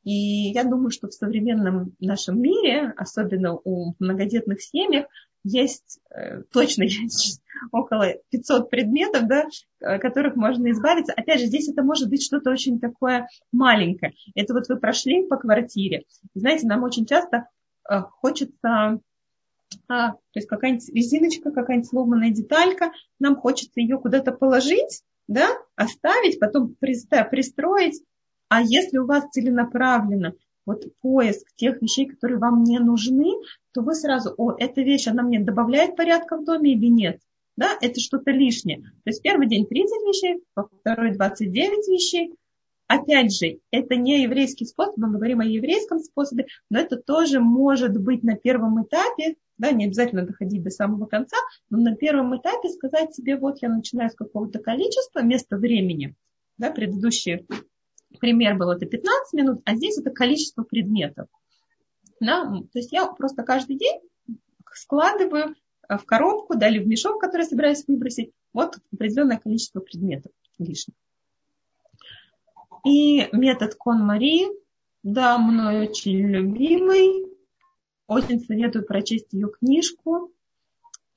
И 0.04 0.52
я 0.52 0.64
думаю, 0.64 0.92
что 0.92 1.08
в 1.08 1.14
современном 1.14 1.94
нашем 2.00 2.40
мире, 2.40 2.94
особенно 2.96 3.56
у 3.56 3.94
многодетных 4.00 4.62
семьях, 4.62 5.08
есть, 5.44 6.00
э, 6.10 6.42
точно 6.52 6.84
есть 6.84 7.42
около 7.72 8.14
500 8.30 8.70
предметов, 8.70 9.28
да, 9.28 9.46
э, 9.80 10.00
которых 10.00 10.36
можно 10.36 10.72
избавиться. 10.72 11.14
Опять 11.14 11.40
же, 11.40 11.48
здесь 11.48 11.70
это 11.70 11.84
может 11.84 12.10
быть 12.10 12.24
что-то 12.24 12.52
очень 12.52 12.80
такое 12.80 13.28
маленькое. 13.52 14.14
Это 14.36 14.54
вот 14.54 14.68
вы 14.68 14.78
прошли 14.78 15.28
по 15.28 15.38
квартире. 15.38 16.04
Знаете, 16.36 16.68
нам 16.68 16.84
очень 16.84 17.06
часто 17.06 17.48
э, 17.90 18.02
хочется 18.02 19.00
а, 19.90 20.12
то 20.12 20.20
есть 20.36 20.48
какая-нибудь 20.48 20.90
резиночка, 20.90 21.52
какая-нибудь 21.52 21.90
сломанная 21.90 22.32
деталька, 22.32 22.92
нам 23.20 23.36
хочется 23.36 23.82
ее 23.82 23.98
куда-то 23.98 24.32
положить, 24.32 25.04
да, 25.28 25.50
оставить, 25.76 26.40
потом 26.40 26.76
пристроить. 26.80 28.02
А 28.50 28.62
если 28.62 28.98
у 28.98 29.06
вас 29.06 29.30
целенаправленно 29.32 30.34
вот 30.68 30.84
поиск 31.02 31.48
тех 31.56 31.82
вещей, 31.82 32.06
которые 32.06 32.38
вам 32.38 32.64
не 32.64 32.78
нужны, 32.78 33.32
то 33.74 33.82
вы 33.82 33.96
сразу, 33.96 34.36
о, 34.38 34.54
эта 34.60 34.82
вещь, 34.82 35.08
она 35.08 35.24
мне 35.24 35.40
добавляет 35.40 35.96
порядка 35.96 36.38
в 36.38 36.44
доме 36.44 36.74
или 36.74 36.88
нет? 36.88 37.20
Да, 37.56 37.70
это 37.82 38.00
что-то 38.00 38.30
лишнее. 38.30 38.82
То 39.04 39.10
есть 39.10 39.24
первый 39.24 39.48
день 39.48 39.66
30 39.66 39.92
вещей, 40.04 40.44
второй 40.54 41.14
29 41.14 41.88
вещей. 41.88 42.36
Опять 42.88 43.36
же, 43.36 43.60
это 43.72 43.96
не 43.96 44.22
еврейский 44.22 44.66
способ, 44.66 44.98
мы 44.98 45.10
говорим 45.10 45.40
о 45.40 45.46
еврейском 45.46 46.00
способе, 46.00 46.46
но 46.70 46.80
это 46.80 46.98
тоже 46.98 47.40
может 47.40 47.98
быть 47.98 48.24
на 48.24 48.36
первом 48.36 48.84
этапе, 48.84 49.36
да, 49.58 49.72
не 49.72 49.86
обязательно 49.86 50.26
доходить 50.26 50.64
до 50.64 50.70
самого 50.70 51.06
конца, 51.06 51.38
но 51.70 51.80
на 51.80 51.96
первом 51.96 52.38
этапе 52.38 52.70
сказать 52.70 53.14
себе, 53.14 53.38
вот 53.38 53.62
я 53.62 53.70
начинаю 53.70 54.10
с 54.10 54.16
какого-то 54.16 54.60
количества, 54.60 55.22
места 55.22 55.58
времени, 55.58 56.16
да, 56.58 56.72
предыдущий 56.72 57.46
пример 58.20 58.56
был 58.58 58.72
это 58.72 58.86
15 58.86 59.34
минут, 59.34 59.62
а 59.66 59.76
здесь 59.76 59.98
это 59.98 60.12
количество 60.12 60.64
предметов. 60.64 61.28
Да? 62.20 62.46
То 62.72 62.80
есть 62.80 62.92
я 62.92 63.06
просто 63.08 63.44
каждый 63.44 63.78
день 63.78 64.02
складываю 64.74 65.56
в 65.90 66.06
коробку, 66.06 66.58
да, 66.58 66.68
или 66.68 66.80
в 66.80 66.88
мешок, 66.88 67.22
который 67.22 67.44
я 67.44 67.48
собираюсь 67.48 67.84
выбросить, 67.88 68.32
вот 68.54 68.78
определенное 68.92 69.38
количество 69.38 69.80
предметов 69.80 70.32
лишних. 70.60 70.96
И 72.86 73.28
метод 73.32 73.76
Кон 73.76 74.00
Мари, 74.00 74.48
да, 75.04 75.38
мной 75.38 75.88
очень 75.88 76.28
любимый. 76.28 77.26
Очень 78.08 78.40
советую 78.40 78.86
прочесть 78.86 79.34
ее 79.34 79.50
книжку. 79.50 80.32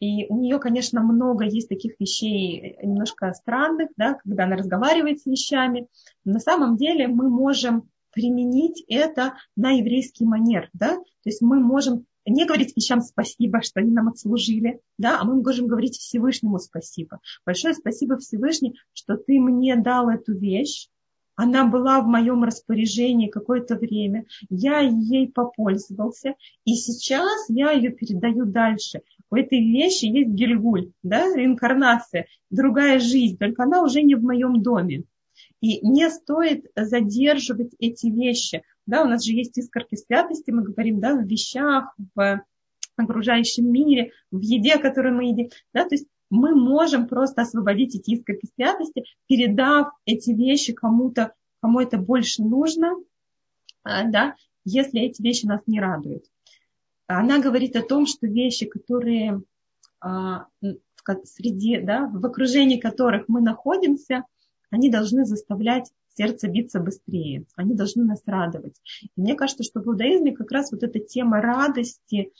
И 0.00 0.26
у 0.28 0.38
нее, 0.38 0.59
конечно, 0.59 1.02
много 1.02 1.45
есть 1.45 1.69
таких 1.69 2.00
вещей 2.00 2.78
немножко 2.83 3.33
странных, 3.35 3.90
да, 3.97 4.14
когда 4.14 4.45
она 4.45 4.57
разговаривает 4.57 5.21
с 5.21 5.26
вещами. 5.26 5.87
Но 6.25 6.35
на 6.35 6.40
самом 6.40 6.76
деле 6.76 7.07
мы 7.07 7.28
можем 7.28 7.88
применить 8.12 8.83
это 8.88 9.35
на 9.57 9.71
еврейский 9.71 10.25
манер. 10.25 10.71
Да? 10.73 10.97
То 10.97 11.26
есть 11.26 11.42
мы 11.42 11.61
можем 11.61 12.07
не 12.26 12.47
говорить 12.47 12.76
вещам 12.76 13.02
спасибо, 13.02 13.62
что 13.62 13.80
они 13.80 13.90
нам 13.92 14.09
отслужили, 14.09 14.80
да, 14.99 15.19
а 15.21 15.25
мы 15.25 15.42
можем 15.42 15.66
говорить 15.66 15.97
Всевышнему 15.97 16.59
спасибо. 16.59 17.21
Большое 17.47 17.75
спасибо 17.75 18.19
Всевышний, 18.19 18.78
что 18.92 19.16
ты 19.16 19.40
мне 19.40 19.76
дал 19.76 20.09
эту 20.11 20.37
вещь, 20.37 20.88
она 21.35 21.66
была 21.66 22.02
в 22.02 22.07
моем 22.07 22.45
распоряжении 22.45 23.28
какое-то 23.28 23.76
время, 23.76 24.26
я 24.50 24.80
ей 24.80 25.33
попользовался, 25.33 26.35
и 26.66 26.75
сейчас 26.75 27.49
я 27.49 27.71
ее 27.71 27.90
передаю 27.90 28.45
дальше. 28.45 29.00
У 29.31 29.37
этой 29.37 29.61
вещи 29.61 30.07
есть 30.07 30.31
гильгуль, 30.31 30.93
да, 31.03 31.35
реинкарнация, 31.35 32.27
другая 32.51 32.99
жизнь, 32.99 33.39
только 33.39 33.63
она 33.63 33.83
уже 33.83 34.03
не 34.03 34.17
в 34.17 34.23
моем 34.23 34.63
доме. 34.63 35.05
И 35.61 35.87
не 35.87 36.09
стоит 36.11 36.67
задерживать 36.75 37.75
эти 37.79 38.07
вещи. 38.07 38.63
Да, 38.87 39.03
у 39.03 39.07
нас 39.07 39.25
же 39.25 39.33
есть 39.33 39.57
искорки 39.57 39.95
святости, 39.95 40.50
мы 40.50 40.63
говорим, 40.63 41.00
да, 41.00 41.15
в 41.15 41.25
вещах, 41.26 41.95
в 42.15 42.43
окружающем 42.97 43.71
мире, 43.71 44.13
в 44.31 44.41
еде, 44.41 44.78
которую 44.78 45.17
мы 45.17 45.31
едим. 45.31 45.50
Да, 45.73 45.85
то 45.85 45.95
есть 45.95 46.09
мы 46.28 46.54
можем 46.54 47.07
просто 47.07 47.43
освободить 47.43 47.95
эти 47.95 48.11
искорки 48.13 48.49
святости, 48.54 49.04
передав 49.28 49.89
эти 50.07 50.31
вещи 50.31 50.73
кому-то, 50.73 51.35
кому 51.61 51.81
это 51.81 51.99
больше 51.99 52.43
нужно, 52.43 52.95
а, 53.83 54.04
да, 54.04 54.35
если 54.65 55.00
эти 55.00 55.23
вещи 55.23 55.47
нас 55.47 55.61
не 55.67 55.81
радуют. 55.81 56.25
Она 57.19 57.41
говорит 57.41 57.75
о 57.75 57.83
том, 57.83 58.07
что 58.07 58.29
вещи, 58.29 58.67
которые 58.67 59.43
а, 60.01 60.47
в 60.61 61.25
среди, 61.25 61.81
да, 61.81 62.09
в 62.09 62.25
окружении 62.25 62.79
которых 62.79 63.25
мы 63.27 63.41
находимся, 63.41 64.25
они 64.71 64.91
должны 64.91 65.25
заставлять 65.25 65.91
сердце 66.15 66.47
биться 66.47 66.79
быстрее, 66.79 67.47
они 67.57 67.75
должны 67.75 68.05
нас 68.05 68.23
радовать. 68.27 68.81
И 69.03 69.21
мне 69.21 69.35
кажется, 69.35 69.65
что 69.65 69.81
в 69.81 69.87
иудаизме 69.87 70.37
как 70.37 70.53
раз 70.53 70.71
вот 70.71 70.85
эта 70.85 71.01
тема 71.01 71.41
радости, 71.41 72.31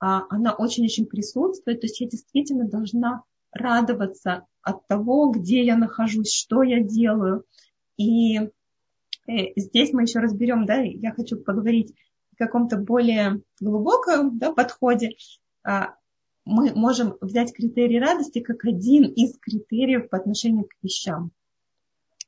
а, 0.00 0.24
она 0.28 0.54
очень-очень 0.54 1.06
присутствует. 1.06 1.80
То 1.80 1.86
есть 1.86 2.00
я 2.00 2.08
действительно 2.08 2.68
должна 2.68 3.22
радоваться 3.52 4.44
от 4.60 4.86
того, 4.88 5.30
где 5.30 5.64
я 5.64 5.76
нахожусь, 5.76 6.32
что 6.32 6.64
я 6.64 6.82
делаю. 6.82 7.44
И 7.96 8.38
э, 8.38 8.50
здесь 9.54 9.92
мы 9.92 10.02
еще 10.02 10.18
разберем, 10.18 10.66
да, 10.66 10.80
я 10.80 11.12
хочу 11.12 11.36
поговорить 11.36 11.94
каком-то 12.36 12.76
более 12.76 13.42
глубоком 13.60 14.38
да, 14.38 14.52
подходе. 14.52 15.16
А, 15.64 15.94
мы 16.44 16.72
можем 16.74 17.16
взять 17.20 17.52
критерий 17.52 17.98
радости 17.98 18.40
как 18.40 18.64
один 18.64 19.04
из 19.04 19.36
критериев 19.38 20.08
по 20.08 20.16
отношению 20.16 20.64
к 20.64 20.74
вещам. 20.82 21.32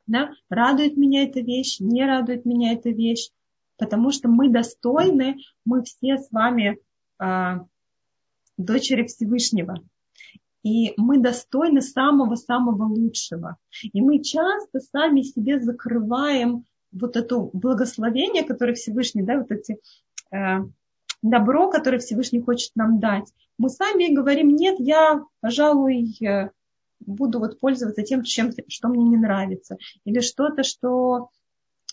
Да? 0.07 0.31
Радует 0.49 0.97
меня 0.97 1.25
эта 1.25 1.41
вещь, 1.41 1.79
не 1.81 2.05
радует 2.05 2.45
меня 2.45 2.73
эта 2.73 2.91
вещь, 2.91 3.31
потому 3.77 4.11
что 4.11 4.29
мы 4.29 4.49
достойны, 4.49 5.37
мы 5.65 5.85
все 5.85 6.19
с 6.19 6.31
вами 6.33 6.79
а, 7.19 7.67
дочери 8.57 9.07
Всевышнего. 9.07 9.77
И 10.65 10.93
мы 10.97 11.19
достойны 11.19 11.81
самого-самого 11.81 12.85
лучшего. 12.85 13.57
И 13.93 14.03
мы 14.03 14.23
часто 14.23 14.81
сами 14.81 15.23
себе 15.23 15.61
закрываем 15.61 16.65
вот 16.93 17.17
это 17.17 17.39
благословение, 17.39 18.45
которое 18.45 18.75
Всевышний, 18.75 19.23
да, 19.23 19.39
вот 19.39 19.51
эти 19.51 19.79
э, 20.33 20.65
добро, 21.23 21.71
которое 21.71 21.99
Всевышний 21.99 22.41
хочет 22.41 22.73
нам 22.75 23.01
дать. 23.01 23.33
Мы 23.59 23.71
сами 23.71 24.15
говорим, 24.15 24.55
нет, 24.55 24.77
я, 24.79 25.23
пожалуй, 25.41 26.17
э, 26.25 26.51
буду 27.01 27.39
вот 27.39 27.61
пользоваться 27.61 28.03
тем, 28.03 28.23
чем, 28.23 28.53
что 28.69 28.89
мне 28.89 29.05
не 29.05 29.17
нравится. 29.17 29.77
Или 30.05 30.21
что-то, 30.21 30.63
что 30.63 31.31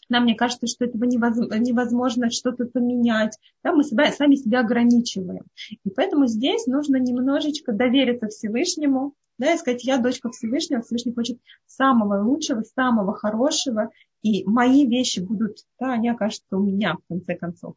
нам 0.10 0.23
мне 0.23 0.36
кажется, 0.36 0.67
что 0.67 0.86
этого 0.86 1.05
невозможно 1.05 2.29
что-то 2.29 2.65
поменять. 2.65 3.38
Да, 3.63 3.73
мы 3.73 3.84
себя, 3.84 4.12
сами 4.12 4.36
себя 4.36 4.60
ограничиваем. 4.60 5.45
И 5.84 5.89
поэтому 5.89 6.27
здесь 6.27 6.67
нужно 6.67 6.97
немножечко 6.97 7.71
довериться 7.71 8.27
Всевышнему, 8.27 9.13
да, 9.38 9.53
и 9.53 9.58
сказать, 9.58 9.84
я 9.84 9.97
дочка 9.97 10.29
Всевышнего, 10.29 10.81
Всевышний 10.81 11.13
хочет 11.13 11.39
самого 11.65 12.23
лучшего, 12.23 12.62
самого 12.62 13.13
хорошего, 13.13 13.89
и 14.25 14.43
мои 14.45 14.88
вещи 14.88 15.19
будут, 15.19 15.59
да, 15.79 15.93
они 15.93 16.09
окажутся 16.09 16.57
у 16.57 16.63
меня, 16.63 16.95
в 16.95 17.07
конце 17.07 17.35
концов. 17.35 17.75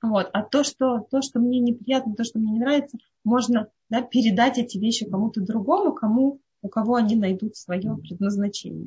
Вот. 0.00 0.30
А 0.32 0.42
то 0.42 0.64
что, 0.64 1.06
то, 1.10 1.20
что 1.20 1.38
мне 1.38 1.58
неприятно, 1.58 2.14
то, 2.14 2.24
что 2.24 2.38
мне 2.38 2.52
не 2.52 2.60
нравится, 2.60 2.96
можно 3.24 3.68
да, 3.90 4.00
передать 4.00 4.56
эти 4.56 4.78
вещи 4.78 5.04
кому-то 5.04 5.42
другому, 5.42 5.92
кому, 5.92 6.40
у 6.62 6.68
кого 6.70 6.94
они 6.94 7.14
найдут 7.14 7.56
свое 7.56 7.94
предназначение. 7.94 8.86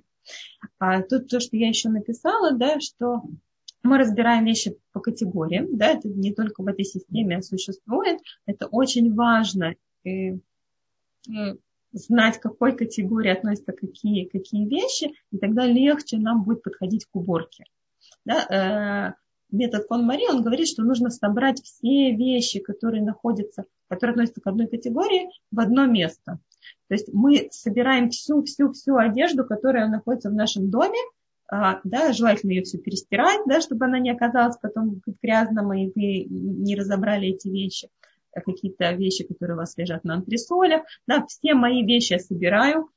А 0.79 1.03
тут 1.03 1.27
то, 1.27 1.39
что 1.39 1.55
я 1.57 1.67
еще 1.67 1.89
написала, 1.89 2.53
да, 2.53 2.79
что 2.79 3.21
мы 3.83 3.99
разбираем 3.99 4.43
вещи 4.43 4.75
по 4.93 4.99
категориям, 4.99 5.77
да, 5.77 5.91
это 5.91 6.09
не 6.09 6.33
только 6.33 6.63
в 6.63 6.67
этой 6.67 6.85
системе 6.85 7.43
существует, 7.43 8.19
это 8.47 8.65
очень 8.65 9.13
важно 9.13 9.75
и, 10.03 10.39
и 11.27 11.53
знать, 11.93 12.39
к 12.39 12.41
какой 12.41 12.75
категории 12.75 13.31
относятся 13.31 13.71
какие, 13.71 14.25
какие 14.25 14.67
вещи, 14.67 15.13
и 15.31 15.37
тогда 15.37 15.65
легче 15.65 16.17
нам 16.17 16.43
будет 16.43 16.63
подходить 16.63 17.05
к 17.05 17.15
уборке. 17.15 17.65
Да, 18.25 19.13
э, 19.13 19.13
метод 19.51 19.87
Кон 19.87 20.03
Мари, 20.03 20.29
он 20.29 20.43
говорит, 20.43 20.67
что 20.67 20.83
нужно 20.83 21.09
собрать 21.09 21.61
все 21.63 22.11
вещи, 22.11 22.59
которые 22.59 23.03
находятся, 23.03 23.65
которые 23.87 24.13
относятся 24.13 24.41
к 24.41 24.47
одной 24.47 24.67
категории, 24.67 25.29
в 25.51 25.59
одно 25.59 25.85
место. 25.85 26.39
То 26.87 26.95
есть 26.95 27.09
мы 27.13 27.49
собираем 27.51 28.09
всю-всю-всю 28.09 28.97
одежду, 28.97 29.45
которая 29.45 29.87
находится 29.87 30.29
в 30.29 30.33
нашем 30.33 30.69
доме, 30.69 30.99
а, 31.51 31.79
да, 31.83 32.13
желательно 32.13 32.51
ее 32.51 32.63
все 32.63 32.77
перестирать, 32.77 33.41
да, 33.45 33.61
чтобы 33.61 33.85
она 33.85 33.99
не 33.99 34.09
оказалась 34.09 34.57
потом 34.57 35.01
грязным, 35.21 35.71
и 35.73 35.91
вы 35.93 36.25
не 36.29 36.75
разобрали 36.75 37.29
эти 37.29 37.47
вещи, 37.47 37.89
какие-то 38.41 38.91
вещи, 38.93 39.25
которые 39.25 39.55
у 39.55 39.59
вас 39.59 39.77
лежат 39.77 40.03
на 40.03 40.15
антресолях, 40.15 40.83
да, 41.07 41.25
все 41.27 41.53
мои 41.53 41.83
вещи 41.83 42.13
я 42.13 42.19
собираю, 42.19 42.89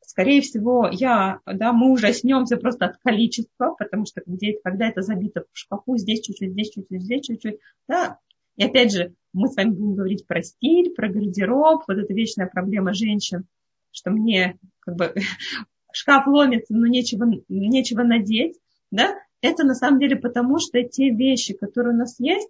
скорее 0.00 0.40
всего, 0.40 0.88
я, 0.90 1.40
да, 1.44 1.72
мы 1.72 1.92
ужаснемся 1.92 2.56
просто 2.56 2.86
от 2.86 2.96
количества, 2.98 3.74
потому 3.78 4.06
что 4.06 4.22
где, 4.24 4.58
когда 4.64 4.88
это 4.88 5.02
забито 5.02 5.44
в 5.52 5.58
шкафу, 5.58 5.96
здесь 5.98 6.22
чуть-чуть, 6.22 6.52
здесь 6.52 6.70
чуть-чуть, 6.70 7.02
здесь 7.02 7.26
чуть-чуть, 7.26 7.58
да, 7.86 8.18
и 8.56 8.64
опять 8.64 8.92
же, 8.92 9.14
мы 9.32 9.48
с 9.48 9.56
вами 9.56 9.70
будем 9.70 9.94
говорить 9.94 10.26
про 10.26 10.42
стиль, 10.42 10.90
про 10.90 11.08
гардероб, 11.08 11.84
вот 11.86 11.96
эта 11.96 12.12
вечная 12.12 12.46
проблема 12.46 12.94
женщин, 12.94 13.46
что 13.92 14.10
мне 14.10 14.58
как 14.80 14.96
бы 14.96 15.14
шкаф 15.92 16.26
ломится, 16.26 16.74
но 16.74 16.86
нечего, 16.86 17.30
нечего 17.48 18.02
надеть, 18.02 18.58
да, 18.90 19.14
это 19.40 19.64
на 19.64 19.74
самом 19.74 20.00
деле 20.00 20.16
потому, 20.16 20.58
что 20.58 20.82
те 20.82 21.10
вещи, 21.10 21.54
которые 21.54 21.94
у 21.94 21.98
нас 21.98 22.18
есть, 22.18 22.48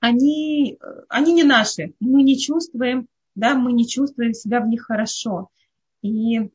они, 0.00 0.78
они 1.08 1.32
не 1.32 1.44
наши. 1.44 1.94
Мы 2.00 2.22
не 2.22 2.38
чувствуем, 2.38 3.06
да, 3.34 3.54
мы 3.54 3.72
не 3.72 3.86
чувствуем 3.86 4.34
себя 4.34 4.60
в 4.60 4.66
них 4.66 4.82
хорошо. 4.82 5.48
И 6.02 6.50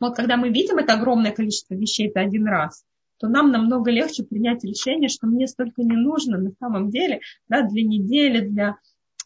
вот 0.00 0.16
когда 0.16 0.36
мы 0.36 0.50
видим 0.50 0.78
это 0.78 0.94
огромное 0.94 1.32
количество 1.32 1.74
вещей, 1.74 2.08
это 2.08 2.20
один 2.20 2.46
раз, 2.46 2.84
то 3.18 3.28
нам 3.28 3.50
намного 3.50 3.90
легче 3.90 4.24
принять 4.24 4.64
решение, 4.64 5.08
что 5.08 5.26
мне 5.26 5.46
столько 5.46 5.82
не 5.82 5.96
нужно 5.96 6.38
на 6.38 6.52
самом 6.58 6.90
деле, 6.90 7.20
да, 7.48 7.62
для 7.62 7.82
недели, 7.82 8.40
для, 8.40 8.76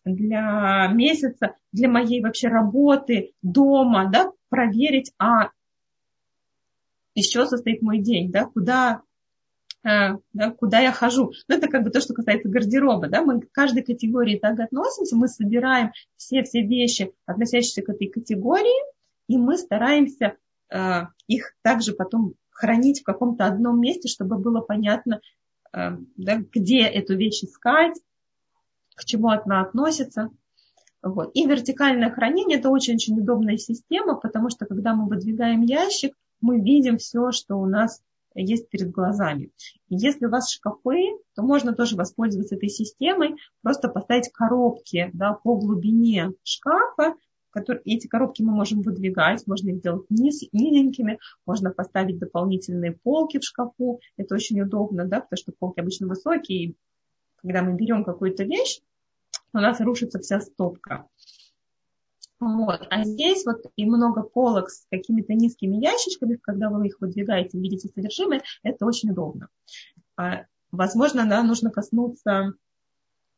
для 0.04 0.88
месяца, 0.92 1.56
для 1.72 1.88
моей 1.88 2.22
вообще 2.22 2.48
работы, 2.48 3.32
дома, 3.42 4.08
да, 4.10 4.32
проверить, 4.48 5.12
а 5.18 5.50
чего 7.14 7.44
состоит 7.44 7.82
мой 7.82 7.98
день, 7.98 8.30
да, 8.30 8.46
куда, 8.46 9.02
да, 9.82 10.50
куда 10.58 10.80
я 10.80 10.92
хожу. 10.92 11.32
Ну, 11.48 11.56
это 11.56 11.68
как 11.68 11.84
бы 11.84 11.90
то, 11.90 12.00
что 12.00 12.12
касается 12.12 12.48
гардероба, 12.48 13.08
да, 13.08 13.22
мы 13.22 13.40
к 13.40 13.50
каждой 13.50 13.82
категории 13.82 14.38
так 14.38 14.58
относимся, 14.60 15.16
мы 15.16 15.28
собираем 15.28 15.92
все-все 16.16 16.62
вещи, 16.62 17.12
относящиеся 17.26 17.82
к 17.82 17.88
этой 17.88 18.08
категории, 18.08 18.84
и 19.28 19.38
мы 19.38 19.56
стараемся 19.56 20.36
э, 20.70 21.02
их 21.28 21.54
также 21.62 21.94
потом 21.94 22.34
хранить 22.50 23.00
в 23.00 23.04
каком-то 23.04 23.46
одном 23.46 23.80
месте, 23.80 24.08
чтобы 24.08 24.36
было 24.36 24.60
понятно, 24.60 25.20
э, 25.72 25.96
да, 26.16 26.36
где 26.52 26.80
эту 26.82 27.16
вещь 27.16 27.44
искать, 27.44 27.98
к 28.96 29.04
чему 29.04 29.28
она 29.28 29.62
относится. 29.62 30.30
Вот. 31.02 31.30
И 31.32 31.46
вертикальное 31.46 32.10
хранение 32.10 32.58
это 32.58 32.68
очень-очень 32.68 33.18
удобная 33.18 33.56
система, 33.56 34.16
потому 34.16 34.50
что 34.50 34.66
когда 34.66 34.94
мы 34.94 35.08
выдвигаем 35.08 35.62
ящик, 35.62 36.14
мы 36.42 36.60
видим 36.60 36.98
все, 36.98 37.30
что 37.30 37.56
у 37.56 37.66
нас 37.66 38.02
есть 38.34 38.68
перед 38.68 38.90
глазами. 38.90 39.50
Если 39.88 40.26
у 40.26 40.30
вас 40.30 40.50
шкафы, 40.50 41.18
то 41.34 41.42
можно 41.42 41.74
тоже 41.74 41.96
воспользоваться 41.96 42.54
этой 42.54 42.68
системой, 42.68 43.36
просто 43.62 43.88
поставить 43.88 44.30
коробки 44.32 45.10
да, 45.12 45.34
по 45.34 45.56
глубине 45.56 46.32
шкафа, 46.44 47.14
которые, 47.50 47.82
эти 47.84 48.06
коробки 48.06 48.42
мы 48.42 48.52
можем 48.52 48.82
выдвигать, 48.82 49.46
можно 49.46 49.70
их 49.70 49.78
сделать 49.78 50.06
низ, 50.08 50.42
низенькими, 50.52 51.18
можно 51.46 51.70
поставить 51.70 52.18
дополнительные 52.18 52.92
полки 52.92 53.38
в 53.38 53.44
шкафу, 53.44 54.00
это 54.16 54.34
очень 54.34 54.60
удобно, 54.60 55.04
да, 55.04 55.20
потому 55.20 55.38
что 55.38 55.52
полки 55.58 55.80
обычно 55.80 56.06
высокие, 56.06 56.62
и 56.62 56.76
когда 57.36 57.62
мы 57.62 57.74
берем 57.74 58.04
какую-то 58.04 58.44
вещь, 58.44 58.80
у 59.52 59.58
нас 59.58 59.80
рушится 59.80 60.20
вся 60.20 60.40
стопка. 60.40 61.08
Вот. 62.40 62.86
А 62.90 63.04
здесь 63.04 63.44
вот 63.44 63.66
и 63.76 63.84
много 63.84 64.22
полок 64.22 64.70
с 64.70 64.86
какими-то 64.90 65.34
низкими 65.34 65.76
ящичками, 65.76 66.36
когда 66.36 66.70
вы 66.70 66.86
их 66.86 67.00
выдвигаете, 67.00 67.58
видите 67.58 67.88
содержимое, 67.94 68.42
это 68.62 68.86
очень 68.86 69.10
удобно. 69.10 69.48
А, 70.16 70.46
возможно, 70.72 71.28
да, 71.28 71.42
нужно 71.42 71.70
коснуться 71.70 72.54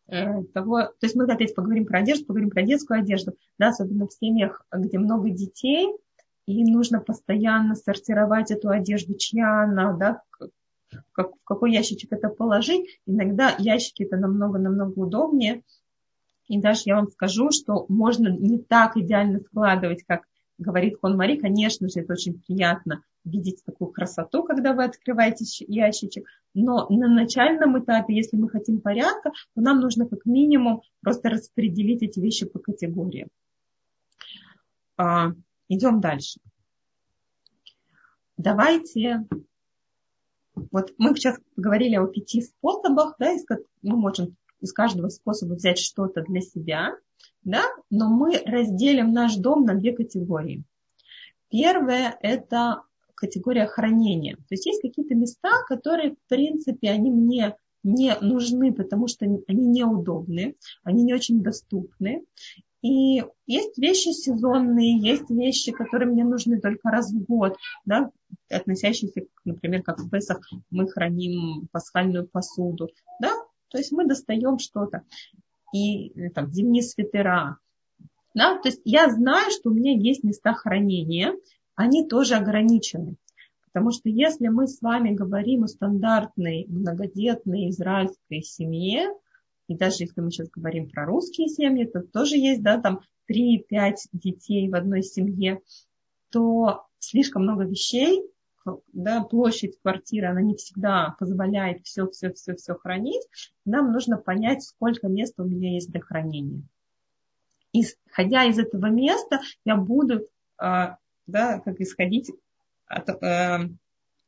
Э, 0.08 0.42
того, 0.52 0.82
то 0.82 1.06
есть 1.06 1.14
мы 1.14 1.24
опять 1.24 1.54
поговорим 1.54 1.86
про 1.86 2.00
одежду, 2.00 2.26
поговорим 2.26 2.50
про 2.50 2.62
детскую 2.62 3.00
одежду, 3.00 3.34
да, 3.58 3.68
особенно 3.68 4.06
в 4.06 4.12
семьях, 4.12 4.62
где 4.70 4.98
много 4.98 5.30
детей, 5.30 5.88
и 6.44 6.64
нужно 6.64 7.00
постоянно 7.00 7.76
сортировать 7.76 8.50
эту 8.50 8.68
одежду, 8.68 9.14
чья 9.14 9.62
она, 9.62 9.92
да, 9.92 10.22
как, 11.12 11.30
в 11.30 11.44
какой 11.44 11.72
ящичек 11.72 12.12
это 12.12 12.28
положить. 12.28 13.00
Иногда 13.06 13.54
ящики 13.58 14.02
это 14.02 14.16
намного-намного 14.16 14.98
удобнее. 14.98 15.62
И 16.48 16.60
даже 16.60 16.82
я 16.86 16.96
вам 16.96 17.08
скажу, 17.08 17.50
что 17.50 17.86
можно 17.88 18.28
не 18.28 18.58
так 18.58 18.96
идеально 18.96 19.40
складывать, 19.40 20.04
как 20.06 20.22
говорит 20.58 20.98
Хон 21.00 21.16
Мари, 21.16 21.36
конечно 21.36 21.88
же, 21.88 22.00
это 22.00 22.12
очень 22.12 22.40
приятно 22.40 23.02
видеть 23.24 23.64
такую 23.64 23.90
красоту, 23.90 24.42
когда 24.42 24.72
вы 24.72 24.84
открываете 24.84 25.44
ящичек. 25.66 26.26
Но 26.54 26.88
на 26.88 27.08
начальном 27.08 27.82
этапе, 27.82 28.14
если 28.14 28.36
мы 28.36 28.48
хотим 28.48 28.80
порядка, 28.80 29.30
то 29.54 29.60
нам 29.60 29.80
нужно 29.80 30.06
как 30.06 30.24
минимум 30.24 30.82
просто 31.00 31.30
распределить 31.30 32.02
эти 32.02 32.20
вещи 32.20 32.46
по 32.46 32.58
категориям. 32.58 33.28
А, 34.96 35.32
идем 35.68 36.00
дальше. 36.00 36.40
Давайте, 38.36 39.26
вот 40.70 40.92
мы 40.98 41.14
сейчас 41.14 41.38
поговорили 41.54 41.96
о 41.96 42.06
пяти 42.06 42.42
способах, 42.42 43.14
да, 43.18 43.32
из, 43.32 43.44
мы 43.82 43.96
можем 43.96 44.36
из 44.62 44.72
каждого 44.72 45.08
способа 45.08 45.54
взять 45.54 45.78
что-то 45.78 46.22
для 46.22 46.40
себя, 46.40 46.96
да, 47.44 47.64
но 47.90 48.08
мы 48.08 48.40
разделим 48.46 49.12
наш 49.12 49.36
дом 49.36 49.64
на 49.64 49.74
две 49.74 49.92
категории. 49.92 50.64
Первое– 51.50 52.16
это 52.22 52.82
категория 53.14 53.66
хранения. 53.66 54.36
То 54.36 54.52
есть 54.52 54.66
есть 54.66 54.80
какие-то 54.80 55.14
места, 55.14 55.50
которые, 55.68 56.12
в 56.12 56.28
принципе, 56.28 56.90
они 56.90 57.10
мне 57.10 57.56
не 57.82 58.16
нужны, 58.20 58.72
потому 58.72 59.08
что 59.08 59.26
они 59.26 59.66
неудобны, 59.66 60.56
они 60.84 61.02
не 61.02 61.14
очень 61.14 61.42
доступны. 61.42 62.24
И 62.80 63.22
есть 63.46 63.78
вещи 63.78 64.08
сезонные, 64.08 64.98
есть 64.98 65.30
вещи, 65.30 65.70
которые 65.70 66.10
мне 66.10 66.24
нужны 66.24 66.60
только 66.60 66.90
раз 66.90 67.12
в 67.12 67.24
год, 67.24 67.56
да, 67.84 68.10
относящиеся, 68.50 69.22
например, 69.44 69.82
как 69.82 70.00
в 70.00 70.10
Песах 70.10 70.40
мы 70.70 70.88
храним 70.88 71.68
пасхальную 71.70 72.26
посуду, 72.26 72.88
да, 73.20 73.32
то 73.72 73.78
есть 73.78 73.90
мы 73.90 74.06
достаем 74.06 74.58
что-то 74.58 75.02
и 75.72 76.10
э, 76.10 76.30
там, 76.30 76.52
зимние 76.52 76.82
свитера. 76.82 77.56
Да? 78.34 78.58
То 78.58 78.68
есть 78.68 78.82
я 78.84 79.10
знаю, 79.10 79.50
что 79.50 79.70
у 79.70 79.74
меня 79.74 79.92
есть 79.96 80.22
места 80.22 80.52
хранения, 80.52 81.34
они 81.74 82.06
тоже 82.06 82.34
ограничены. 82.34 83.16
Потому 83.72 83.90
что 83.90 84.10
если 84.10 84.48
мы 84.48 84.68
с 84.68 84.82
вами 84.82 85.14
говорим 85.14 85.64
о 85.64 85.68
стандартной 85.68 86.66
многодетной 86.68 87.70
израильской 87.70 88.42
семье, 88.42 89.08
и 89.66 89.74
даже 89.74 90.04
если 90.04 90.20
мы 90.20 90.30
сейчас 90.30 90.50
говорим 90.50 90.90
про 90.90 91.06
русские 91.06 91.48
семьи, 91.48 91.86
то 91.86 92.02
тоже 92.02 92.36
есть, 92.36 92.62
да, 92.62 92.78
там 92.78 93.00
3-5 93.30 93.94
детей 94.12 94.68
в 94.68 94.74
одной 94.74 95.02
семье, 95.02 95.62
то 96.30 96.84
слишком 96.98 97.44
много 97.44 97.64
вещей, 97.64 98.22
да, 98.92 99.22
площадь 99.22 99.78
квартиры, 99.80 100.28
она 100.28 100.42
не 100.42 100.54
всегда 100.54 101.16
позволяет 101.18 101.84
все, 101.84 102.06
все, 102.08 102.32
все, 102.32 102.54
все 102.54 102.74
хранить. 102.74 103.26
Нам 103.64 103.92
нужно 103.92 104.16
понять, 104.16 104.62
сколько 104.62 105.08
места 105.08 105.42
у 105.42 105.46
меня 105.46 105.72
есть 105.72 105.90
для 105.90 106.00
хранения. 106.00 106.62
Исходя 107.72 108.44
из 108.44 108.58
этого 108.58 108.86
места, 108.86 109.40
я 109.64 109.76
буду, 109.76 110.26
а, 110.58 110.98
да, 111.26 111.60
как 111.60 111.80
исходить, 111.80 112.30
от, 112.86 113.08
а, 113.22 113.68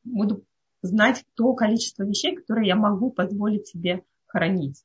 буду 0.05 0.45
знать 0.83 1.25
то 1.35 1.53
количество 1.55 2.05
вещей, 2.05 2.37
которые 2.37 2.69
я 2.69 2.77
могу 2.77 3.11
позволить 3.11 3.69
себе 3.69 4.05
хранить. 4.27 4.85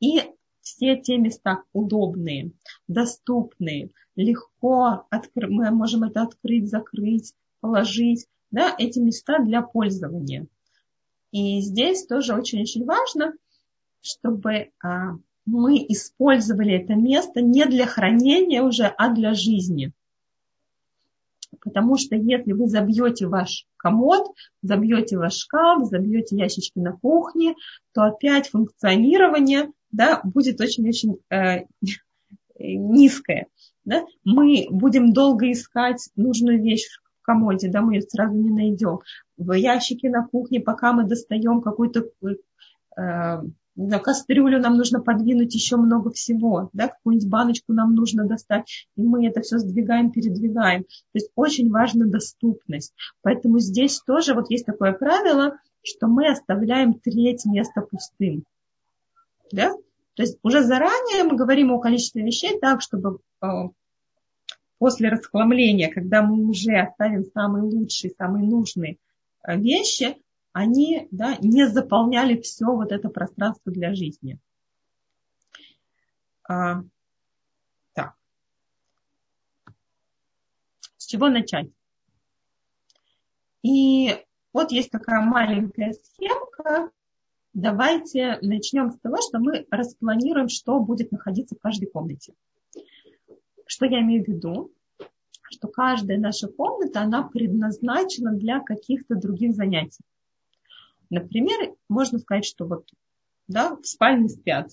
И 0.00 0.20
все 0.60 0.96
те 0.96 1.18
места 1.18 1.62
удобные, 1.72 2.52
доступные, 2.88 3.90
легко 4.16 5.06
откры... 5.10 5.48
мы 5.48 5.70
можем 5.70 6.04
это 6.04 6.22
открыть, 6.22 6.68
закрыть, 6.68 7.34
положить, 7.60 8.26
да, 8.54 8.74
эти 8.78 9.00
места 9.00 9.40
для 9.40 9.62
пользования. 9.62 10.46
И 11.32 11.60
здесь 11.60 12.06
тоже 12.06 12.34
очень-очень 12.34 12.84
важно, 12.84 13.32
чтобы 14.00 14.70
а, 14.82 15.16
мы 15.44 15.84
использовали 15.88 16.74
это 16.74 16.94
место 16.94 17.40
не 17.40 17.66
для 17.66 17.86
хранения 17.86 18.62
уже, 18.62 18.84
а 18.86 19.12
для 19.12 19.34
жизни. 19.34 19.92
Потому 21.60 21.96
что 21.96 22.14
если 22.14 22.52
вы 22.52 22.68
забьете 22.68 23.26
ваш 23.26 23.66
комод, 23.76 24.32
забьете 24.62 25.18
ваш 25.18 25.34
шкаф, 25.34 25.86
забьете 25.88 26.36
ящички 26.36 26.78
на 26.78 26.92
кухне, 26.92 27.54
то 27.92 28.04
опять 28.04 28.48
функционирование 28.50 29.72
да, 29.90 30.20
будет 30.22 30.60
очень-очень 30.60 31.18
э, 31.30 31.64
низкое. 32.58 33.48
Да? 33.84 34.04
Мы 34.24 34.68
будем 34.70 35.12
долго 35.12 35.50
искать 35.50 36.08
нужную 36.14 36.62
вещь 36.62 36.86
комоде, 37.24 37.68
да, 37.70 37.80
мы 37.80 37.94
ее 37.94 38.02
сразу 38.02 38.34
не 38.34 38.50
найдем. 38.50 39.00
В 39.36 39.52
ящике 39.52 40.10
на 40.10 40.26
кухне, 40.26 40.60
пока 40.60 40.92
мы 40.92 41.04
достаем 41.04 41.60
какую-то 41.60 42.04
э, 42.96 43.42
знаю, 43.76 44.02
кастрюлю, 44.02 44.60
нам 44.60 44.76
нужно 44.76 45.00
подвинуть 45.00 45.54
еще 45.54 45.76
много 45.76 46.10
всего, 46.10 46.70
да, 46.72 46.88
какую-нибудь 46.88 47.28
баночку 47.28 47.72
нам 47.72 47.94
нужно 47.94 48.26
достать, 48.26 48.88
и 48.96 49.02
мы 49.02 49.26
это 49.26 49.40
все 49.40 49.58
сдвигаем, 49.58 50.10
передвигаем. 50.10 50.84
То 50.84 51.14
есть 51.14 51.30
очень 51.34 51.70
важна 51.70 52.06
доступность. 52.06 52.94
Поэтому 53.22 53.58
здесь 53.58 54.00
тоже 54.00 54.34
вот 54.34 54.50
есть 54.50 54.66
такое 54.66 54.92
правило, 54.92 55.58
что 55.82 56.06
мы 56.06 56.30
оставляем 56.30 56.94
треть 56.94 57.44
места 57.44 57.82
пустым. 57.82 58.44
Да? 59.52 59.72
То 60.14 60.22
есть 60.22 60.38
уже 60.42 60.62
заранее 60.62 61.24
мы 61.24 61.36
говорим 61.36 61.72
о 61.72 61.80
количестве 61.80 62.22
вещей 62.22 62.58
так, 62.60 62.80
чтобы 62.80 63.18
э, 63.42 63.46
после 64.84 65.08
расхламления, 65.08 65.90
когда 65.90 66.20
мы 66.20 66.46
уже 66.46 66.76
оставим 66.76 67.24
самые 67.32 67.62
лучшие, 67.62 68.12
самые 68.18 68.46
нужные 68.46 68.98
э, 69.42 69.56
вещи, 69.56 70.18
они 70.52 71.08
да, 71.10 71.38
не 71.40 71.66
заполняли 71.70 72.38
все 72.42 72.66
вот 72.66 72.92
это 72.92 73.08
пространство 73.08 73.72
для 73.72 73.94
жизни. 73.94 74.38
А, 76.46 76.82
так. 77.94 78.12
С 80.98 81.06
чего 81.06 81.30
начать? 81.30 81.70
И 83.62 84.22
вот 84.52 84.70
есть 84.70 84.90
такая 84.90 85.22
маленькая 85.22 85.94
схемка. 85.94 86.90
Давайте 87.54 88.38
начнем 88.42 88.90
с 88.90 88.98
того, 88.98 89.16
что 89.26 89.38
мы 89.38 89.66
распланируем, 89.70 90.50
что 90.50 90.78
будет 90.78 91.10
находиться 91.10 91.54
в 91.54 91.60
каждой 91.60 91.86
комнате. 91.86 92.34
Что 93.66 93.86
я 93.86 94.00
имею 94.00 94.24
в 94.24 94.28
виду? 94.28 94.72
Что 95.50 95.68
каждая 95.68 96.18
наша 96.18 96.48
комната, 96.48 97.00
она 97.00 97.22
предназначена 97.22 98.32
для 98.32 98.60
каких-то 98.60 99.14
других 99.14 99.54
занятий. 99.54 100.04
Например, 101.10 101.74
можно 101.88 102.18
сказать, 102.18 102.44
что 102.44 102.66
вот 102.66 102.88
да, 103.46 103.76
в 103.76 103.86
спальне 103.86 104.28
спят, 104.28 104.70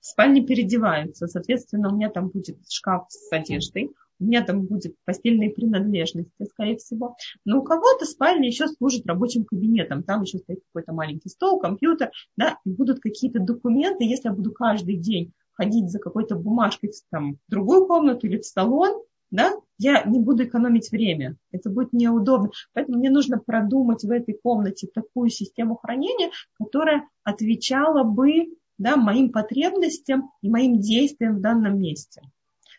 в 0.00 0.06
спальне 0.06 0.42
переодеваются. 0.44 1.26
Соответственно, 1.26 1.92
у 1.92 1.96
меня 1.96 2.10
там 2.10 2.28
будет 2.28 2.58
шкаф 2.70 3.06
с 3.08 3.30
одеждой, 3.32 3.90
у 4.20 4.24
меня 4.24 4.42
там 4.42 4.62
будет 4.62 4.96
постельные 5.04 5.50
принадлежности, 5.50 6.44
скорее 6.46 6.76
всего. 6.78 7.16
Но 7.44 7.60
у 7.60 7.62
кого-то 7.62 8.04
спальня 8.04 8.48
еще 8.48 8.66
служит 8.66 9.06
рабочим 9.06 9.44
кабинетом. 9.44 10.02
Там 10.02 10.22
еще 10.22 10.38
стоит 10.38 10.60
какой-то 10.66 10.92
маленький 10.92 11.28
стол, 11.28 11.60
компьютер, 11.60 12.10
да, 12.36 12.58
и 12.64 12.70
будут 12.70 13.00
какие-то 13.00 13.38
документы. 13.40 14.04
Если 14.04 14.28
я 14.28 14.34
буду 14.34 14.52
каждый 14.52 14.96
день 14.96 15.32
ходить 15.58 15.90
за 15.90 15.98
какой-то 15.98 16.36
бумажкой 16.36 16.92
там, 17.10 17.34
в 17.34 17.50
другую 17.50 17.86
комнату 17.86 18.26
или 18.26 18.38
в 18.38 18.46
салон, 18.46 19.02
да, 19.30 19.52
я 19.76 20.04
не 20.04 20.20
буду 20.20 20.44
экономить 20.44 20.90
время. 20.90 21.36
Это 21.52 21.68
будет 21.68 21.92
неудобно. 21.92 22.50
Поэтому 22.72 22.98
мне 22.98 23.10
нужно 23.10 23.38
продумать 23.38 24.02
в 24.04 24.10
этой 24.10 24.34
комнате 24.34 24.86
такую 24.86 25.28
систему 25.28 25.76
хранения, 25.76 26.30
которая 26.54 27.06
отвечала 27.24 28.04
бы 28.04 28.54
да, 28.78 28.96
моим 28.96 29.30
потребностям 29.30 30.30
и 30.40 30.48
моим 30.48 30.80
действиям 30.80 31.36
в 31.36 31.40
данном 31.40 31.78
месте. 31.78 32.22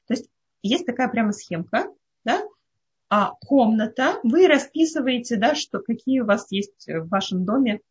То 0.08 0.14
есть 0.14 0.30
есть 0.64 0.86
такая 0.86 1.10
прямо 1.10 1.34
схемка, 1.34 1.88
да, 2.24 2.42
а 3.10 3.34
комната, 3.46 4.20
вы 4.24 4.48
расписываете, 4.48 5.36
да, 5.36 5.56
что, 5.56 5.80
какие 5.80 6.22
у 6.22 6.26
вас 6.26 6.48
есть 6.52 6.88
в 6.88 7.10
вашем 7.10 7.44
доме, 7.44 7.82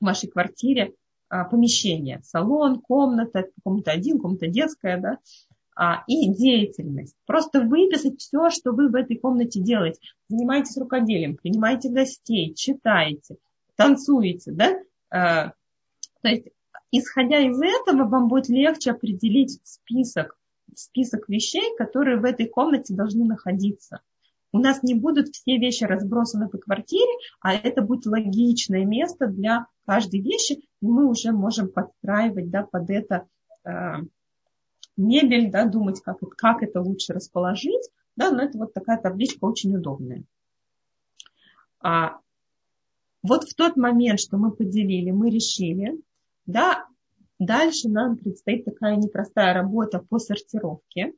в 0.00 0.04
вашей 0.04 0.28
квартире 0.28 0.94
а, 1.28 1.44
помещения. 1.44 2.20
Салон, 2.24 2.80
комната, 2.80 3.46
комната 3.62 3.92
один, 3.92 4.18
комната 4.18 4.46
детская, 4.48 5.00
да, 5.00 5.18
а, 5.74 6.04
и 6.06 6.28
деятельность. 6.28 7.16
Просто 7.26 7.60
выписать 7.60 8.20
все, 8.20 8.50
что 8.50 8.72
вы 8.72 8.88
в 8.88 8.94
этой 8.94 9.16
комнате 9.16 9.60
делаете. 9.60 10.00
Занимаетесь 10.28 10.76
рукоделием, 10.78 11.36
принимаете 11.36 11.90
гостей, 11.90 12.54
читаете, 12.54 13.36
танцуете, 13.76 14.52
да. 14.52 14.74
А, 15.10 15.52
то 16.22 16.28
есть, 16.28 16.46
исходя 16.90 17.38
из 17.38 17.60
этого, 17.60 18.08
вам 18.08 18.28
будет 18.28 18.48
легче 18.48 18.92
определить 18.92 19.60
список 19.64 20.36
список 20.74 21.28
вещей, 21.28 21.74
которые 21.78 22.18
в 22.18 22.24
этой 22.24 22.46
комнате 22.46 22.94
должны 22.94 23.24
находиться. 23.24 24.00
У 24.52 24.58
нас 24.58 24.82
не 24.82 24.94
будут 24.94 25.28
все 25.28 25.58
вещи 25.58 25.84
разбросаны 25.84 26.48
по 26.48 26.58
квартире, 26.58 27.12
а 27.40 27.54
это 27.54 27.82
будет 27.82 28.06
логичное 28.06 28.84
место 28.84 29.26
для 29.26 29.66
каждой 29.84 30.20
вещи, 30.20 30.62
и 30.86 30.90
мы 30.90 31.08
уже 31.08 31.32
можем 31.32 31.68
подстраивать 31.68 32.50
да, 32.50 32.64
под 32.64 32.90
это 32.90 33.26
э, 33.64 33.96
мебель, 34.96 35.50
да, 35.50 35.66
думать, 35.66 36.00
как, 36.00 36.18
как 36.36 36.62
это 36.62 36.80
лучше 36.80 37.12
расположить. 37.12 37.90
Да, 38.16 38.30
но 38.30 38.42
это 38.42 38.56
вот 38.58 38.72
такая 38.72 38.98
табличка 38.98 39.44
очень 39.44 39.76
удобная. 39.76 40.24
А, 41.80 42.18
вот 43.22 43.44
в 43.44 43.54
тот 43.54 43.76
момент, 43.76 44.20
что 44.20 44.38
мы 44.38 44.50
поделили, 44.52 45.10
мы 45.10 45.30
решили, 45.30 46.00
да, 46.46 46.86
Дальше 47.38 47.88
нам 47.88 48.16
предстоит 48.16 48.64
такая 48.64 48.96
непростая 48.96 49.52
работа 49.52 49.98
по 49.98 50.18
сортировке. 50.18 51.12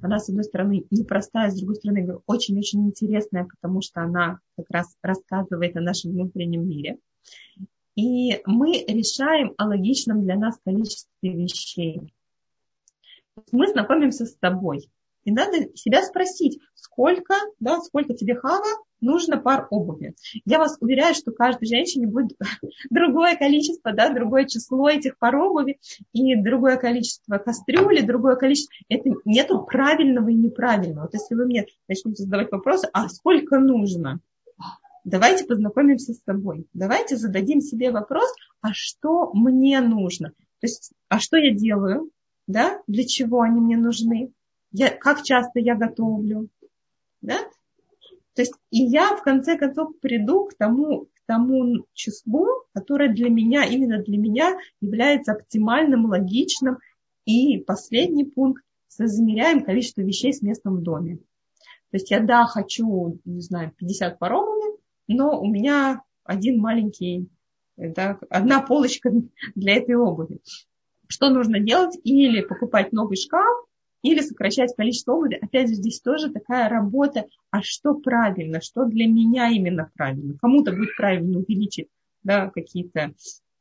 Она, 0.00 0.18
с 0.18 0.28
одной 0.28 0.44
стороны, 0.44 0.84
непростая, 0.90 1.50
с 1.50 1.56
другой 1.56 1.76
стороны, 1.76 2.18
очень-очень 2.26 2.86
интересная, 2.86 3.44
потому 3.44 3.80
что 3.80 4.02
она 4.02 4.40
как 4.56 4.66
раз 4.70 4.96
рассказывает 5.00 5.76
о 5.76 5.80
нашем 5.80 6.10
внутреннем 6.10 6.68
мире. 6.68 6.98
И 8.00 8.40
мы 8.46 8.82
решаем 8.88 9.52
о 9.58 9.66
логичном 9.66 10.22
для 10.22 10.34
нас 10.34 10.58
количестве 10.64 11.06
вещей. 11.22 12.00
Мы 13.52 13.66
знакомимся 13.68 14.24
с 14.24 14.34
тобой. 14.36 14.88
И 15.24 15.32
надо 15.32 15.68
себя 15.76 16.02
спросить, 16.02 16.60
сколько, 16.74 17.34
да, 17.58 17.78
сколько 17.80 18.14
тебе 18.14 18.36
хава 18.36 18.64
нужно 19.02 19.36
пар 19.36 19.66
обуви. 19.68 20.14
Я 20.46 20.58
вас 20.58 20.78
уверяю, 20.80 21.14
что 21.14 21.30
каждой 21.30 21.66
женщине 21.66 22.06
будет 22.06 22.38
другое 22.90 23.36
количество, 23.36 23.92
да, 23.92 24.08
другое 24.08 24.46
число 24.46 24.88
этих 24.88 25.18
пар 25.18 25.36
обуви 25.36 25.78
и 26.14 26.36
другое 26.36 26.78
количество 26.78 27.36
кастрюли, 27.36 28.00
другое 28.00 28.36
количество. 28.36 28.72
Это 28.88 29.10
нету 29.26 29.62
правильного 29.62 30.30
и 30.30 30.34
неправильного. 30.34 31.02
Вот 31.02 31.12
если 31.12 31.34
вы 31.34 31.44
мне 31.44 31.66
начнете 31.86 32.22
задавать 32.22 32.50
вопросы, 32.50 32.88
а 32.94 33.10
сколько 33.10 33.58
нужно? 33.58 34.20
Давайте 35.04 35.44
познакомимся 35.44 36.12
с 36.12 36.22
собой. 36.22 36.66
Давайте 36.74 37.16
зададим 37.16 37.60
себе 37.60 37.90
вопрос, 37.90 38.32
а 38.60 38.72
что 38.72 39.32
мне 39.32 39.80
нужно? 39.80 40.30
То 40.60 40.66
есть, 40.66 40.92
а 41.08 41.18
что 41.18 41.36
я 41.36 41.54
делаю? 41.54 42.10
Да? 42.46 42.82
Для 42.86 43.04
чего 43.06 43.40
они 43.40 43.60
мне 43.60 43.76
нужны? 43.76 44.32
Я, 44.72 44.90
как 44.90 45.22
часто 45.22 45.60
я 45.60 45.74
готовлю? 45.74 46.48
Да? 47.22 47.38
То 48.34 48.42
есть 48.42 48.54
и 48.70 48.82
я 48.84 49.16
в 49.16 49.22
конце 49.22 49.56
концов 49.56 49.98
приду 50.00 50.46
к 50.46 50.54
тому, 50.54 51.06
к 51.06 51.20
тому 51.26 51.84
числу, 51.92 52.46
которое 52.72 53.12
для 53.12 53.28
меня, 53.28 53.64
именно 53.64 54.02
для 54.02 54.18
меня 54.18 54.56
является 54.80 55.32
оптимальным, 55.32 56.06
логичным. 56.06 56.78
И 57.24 57.58
последний 57.58 58.24
пункт, 58.24 58.62
соизмеряем 58.88 59.62
количество 59.64 60.02
вещей 60.02 60.32
с 60.32 60.42
местом 60.42 60.76
в 60.76 60.82
доме. 60.82 61.16
То 61.90 61.96
есть 61.96 62.10
я, 62.10 62.20
да, 62.20 62.44
хочу, 62.44 63.18
не 63.24 63.40
знаю, 63.40 63.72
50 63.76 64.18
пар 64.18 64.34
но 65.12 65.40
у 65.40 65.46
меня 65.46 66.02
один 66.24 66.60
маленький, 66.60 67.28
да, 67.76 68.18
одна 68.30 68.62
полочка 68.62 69.10
для 69.54 69.74
этой 69.74 69.96
обуви. 69.96 70.40
Что 71.08 71.30
нужно 71.30 71.58
делать? 71.58 71.98
Или 72.04 72.40
покупать 72.42 72.92
новый 72.92 73.16
шкаф, 73.16 73.66
или 74.02 74.20
сокращать 74.20 74.74
количество 74.76 75.14
обуви. 75.14 75.38
Опять 75.40 75.68
же, 75.68 75.74
здесь 75.74 76.00
тоже 76.00 76.30
такая 76.30 76.68
работа, 76.68 77.26
а 77.50 77.62
что 77.62 77.94
правильно, 77.94 78.60
что 78.60 78.84
для 78.84 79.06
меня 79.06 79.48
именно 79.48 79.90
правильно. 79.94 80.38
Кому-то 80.40 80.72
будет 80.72 80.96
правильно 80.96 81.38
увеличить 81.38 81.88
да, 82.22 82.48
какие-то 82.50 83.12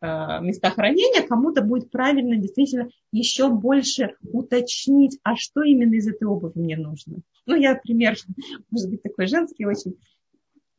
э, 0.01 0.41
места 0.41 0.69
хранения, 0.69 1.27
кому-то 1.27 1.63
будет 1.63 1.89
правильно 1.89 2.35
действительно 2.35 2.89
еще 3.11 3.49
больше 3.49 4.15
уточнить, 4.21 5.17
а 5.23 5.35
что 5.35 5.63
именно 5.63 5.95
из 5.95 6.07
этой 6.07 6.25
обуви 6.25 6.53
мне 6.59 6.77
нужно. 6.77 7.17
Ну, 7.45 7.55
я 7.55 7.75
пример, 7.75 8.15
может 8.69 8.89
быть, 8.89 9.01
такой 9.01 9.27
женский 9.27 9.65
очень. 9.65 9.97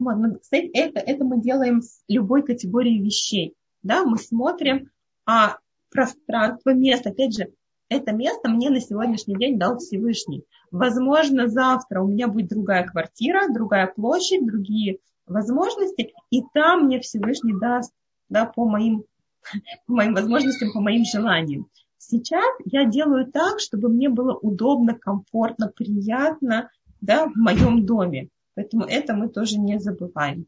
Вот, 0.01 0.41
кстати, 0.41 0.71
это, 0.73 0.99
это 0.99 1.25
мы 1.25 1.41
делаем 1.41 1.83
с 1.83 2.03
любой 2.09 2.43
категорией 2.43 3.03
вещей. 3.03 3.55
Да, 3.83 4.05
мы 4.05 4.17
смотрим, 4.17 4.91
а 5.27 5.59
пространство, 5.91 6.71
место, 6.71 7.11
опять 7.11 7.37
же, 7.37 7.53
это 7.91 8.13
место 8.13 8.49
мне 8.49 8.71
на 8.71 8.81
сегодняшний 8.81 9.37
день 9.37 9.59
дал 9.59 9.79
Всевышний. 9.79 10.45
Возможно, 10.71 11.49
завтра 11.49 12.03
у 12.03 12.09
меня 12.09 12.29
будет 12.29 12.49
другая 12.49 12.87
квартира, 12.87 13.53
другая 13.53 13.89
площадь, 13.89 14.47
другие 14.47 14.99
возможности, 15.27 16.13
и 16.31 16.43
там 16.55 16.87
мне 16.87 17.01
Всевышний 17.01 17.55
даст 17.61 17.93
да, 18.31 18.47
по, 18.47 18.65
моим, 18.65 19.05
по 19.87 19.93
моим 19.93 20.15
возможностям, 20.15 20.73
по 20.73 20.81
моим 20.81 21.05
желаниям. 21.05 21.67
Сейчас 21.99 22.55
я 22.65 22.87
делаю 22.87 23.31
так, 23.31 23.61
чтобы 23.61 23.91
мне 23.91 24.09
было 24.09 24.35
удобно, 24.35 24.95
комфортно, 24.95 25.69
приятно 25.69 26.71
да, 27.03 27.27
в 27.27 27.37
моем 27.37 27.85
доме. 27.85 28.31
Поэтому 28.61 28.85
это 28.85 29.15
мы 29.15 29.31
тоже 29.31 29.59
не 29.59 29.81
забываем. 29.81 30.45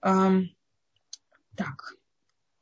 Так 0.00 1.94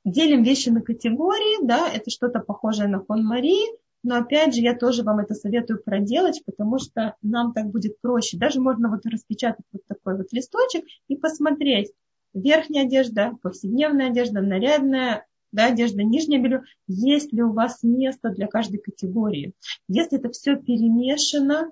делим 0.04 0.42
вещи 0.42 0.68
на 0.68 0.82
категории, 0.82 1.64
да, 1.66 1.90
это 1.90 2.10
что-то 2.10 2.40
похожее 2.40 2.86
на 2.86 3.02
фон 3.02 3.24
Марии, 3.24 3.66
но 4.02 4.16
опять 4.16 4.54
же, 4.54 4.60
я 4.60 4.76
тоже 4.76 5.04
вам 5.04 5.20
это 5.20 5.32
советую 5.34 5.82
проделать, 5.82 6.42
потому 6.44 6.78
что 6.78 7.16
нам 7.22 7.54
так 7.54 7.70
будет 7.70 7.98
проще. 8.02 8.36
Даже 8.36 8.60
можно 8.60 8.90
вот 8.90 9.06
распечатать 9.06 9.64
вот 9.72 9.86
такой 9.86 10.18
вот 10.18 10.32
листочек 10.32 10.84
и 11.08 11.16
посмотреть. 11.16 11.92
Верхняя 12.34 12.84
одежда, 12.84 13.38
повседневная 13.40 14.10
одежда, 14.10 14.42
нарядная 14.42 15.26
да, 15.50 15.68
одежда, 15.68 16.02
нижнее 16.02 16.42
белье. 16.42 16.64
Есть 16.88 17.32
ли 17.32 17.42
у 17.42 17.52
вас 17.52 17.82
место 17.82 18.28
для 18.28 18.48
каждой 18.48 18.78
категории? 18.78 19.54
Если 19.88 20.18
это 20.18 20.28
все 20.28 20.56
перемешано, 20.56 21.70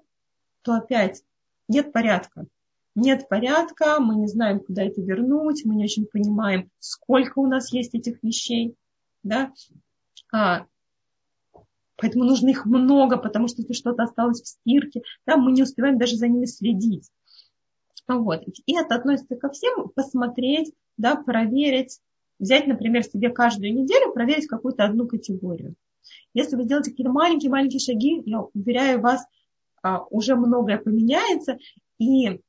то 0.62 0.72
опять 0.72 1.22
нет 1.68 1.92
порядка 1.92 2.46
нет 2.94 3.28
порядка, 3.28 3.98
мы 4.00 4.14
не 4.14 4.28
знаем, 4.28 4.60
куда 4.60 4.84
это 4.84 5.00
вернуть, 5.00 5.64
мы 5.64 5.74
не 5.74 5.84
очень 5.84 6.06
понимаем, 6.06 6.70
сколько 6.78 7.40
у 7.40 7.46
нас 7.46 7.72
есть 7.72 7.94
этих 7.94 8.22
вещей, 8.22 8.76
да, 9.22 9.52
а, 10.32 10.66
поэтому 11.96 12.24
нужно 12.24 12.50
их 12.50 12.66
много, 12.66 13.16
потому 13.16 13.48
что 13.48 13.62
если 13.62 13.72
что-то 13.72 14.04
осталось 14.04 14.42
в 14.42 14.46
стирке, 14.46 15.02
да, 15.26 15.36
мы 15.36 15.52
не 15.52 15.62
успеваем 15.62 15.98
даже 15.98 16.16
за 16.16 16.28
ними 16.28 16.46
следить. 16.46 17.10
Вот. 18.06 18.42
И 18.66 18.76
это 18.76 18.96
относится 18.96 19.34
ко 19.36 19.48
всем, 19.48 19.88
посмотреть, 19.88 20.72
да, 20.98 21.16
проверить, 21.16 22.00
взять, 22.38 22.66
например, 22.66 23.02
себе 23.02 23.30
каждую 23.30 23.72
неделю, 23.72 24.12
проверить 24.12 24.46
какую-то 24.46 24.84
одну 24.84 25.08
категорию. 25.08 25.74
Если 26.34 26.54
вы 26.56 26.64
сделаете 26.64 26.90
какие-то 26.90 27.12
маленькие-маленькие 27.12 27.80
шаги, 27.80 28.22
я 28.26 28.42
уверяю 28.52 29.00
вас, 29.00 29.24
уже 30.10 30.36
многое 30.36 30.78
поменяется. 30.78 31.58
И 31.98 32.40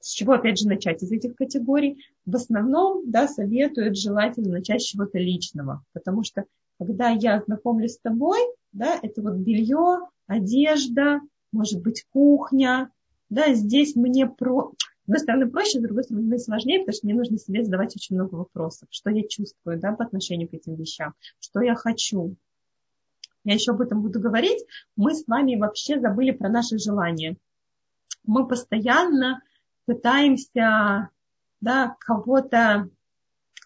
с 0.00 0.12
чего, 0.12 0.32
опять 0.32 0.58
же, 0.58 0.66
начать 0.66 1.02
из 1.02 1.12
этих 1.12 1.34
категорий? 1.36 1.98
В 2.24 2.36
основном, 2.36 3.10
да, 3.10 3.28
советуют 3.28 3.96
желательно 3.96 4.50
начать 4.50 4.82
с 4.82 4.86
чего-то 4.86 5.18
личного, 5.18 5.84
потому 5.92 6.24
что 6.24 6.44
когда 6.78 7.10
я 7.10 7.42
знакомлюсь 7.42 7.94
с 7.94 8.00
тобой, 8.00 8.40
да, 8.72 8.98
это 9.02 9.20
вот 9.20 9.34
белье, 9.34 10.00
одежда, 10.26 11.20
может 11.52 11.82
быть, 11.82 12.04
кухня, 12.10 12.90
да, 13.28 13.54
здесь 13.54 13.94
мне 13.96 14.26
про... 14.26 14.72
С 14.80 15.12
одной 15.12 15.18
стороны 15.18 15.50
проще, 15.50 15.78
с 15.80 15.82
другой 15.82 16.04
стороны 16.04 16.38
сложнее, 16.38 16.80
потому 16.80 16.94
что 16.94 17.06
мне 17.06 17.16
нужно 17.16 17.38
себе 17.38 17.64
задавать 17.64 17.96
очень 17.96 18.14
много 18.14 18.36
вопросов. 18.36 18.88
Что 18.90 19.10
я 19.10 19.26
чувствую, 19.26 19.78
да, 19.80 19.92
по 19.92 20.04
отношению 20.04 20.48
к 20.48 20.54
этим 20.54 20.76
вещам, 20.76 21.14
что 21.40 21.60
я 21.60 21.74
хочу. 21.74 22.36
Я 23.44 23.54
еще 23.54 23.72
об 23.72 23.80
этом 23.80 24.02
буду 24.02 24.20
говорить. 24.20 24.64
Мы 24.96 25.14
с 25.14 25.26
вами 25.26 25.56
вообще 25.56 26.00
забыли 26.00 26.30
про 26.30 26.48
наши 26.48 26.78
желания. 26.78 27.36
Мы 28.24 28.46
постоянно 28.46 29.42
пытаемся 29.86 31.08
да, 31.60 31.96
кого-то 32.00 32.88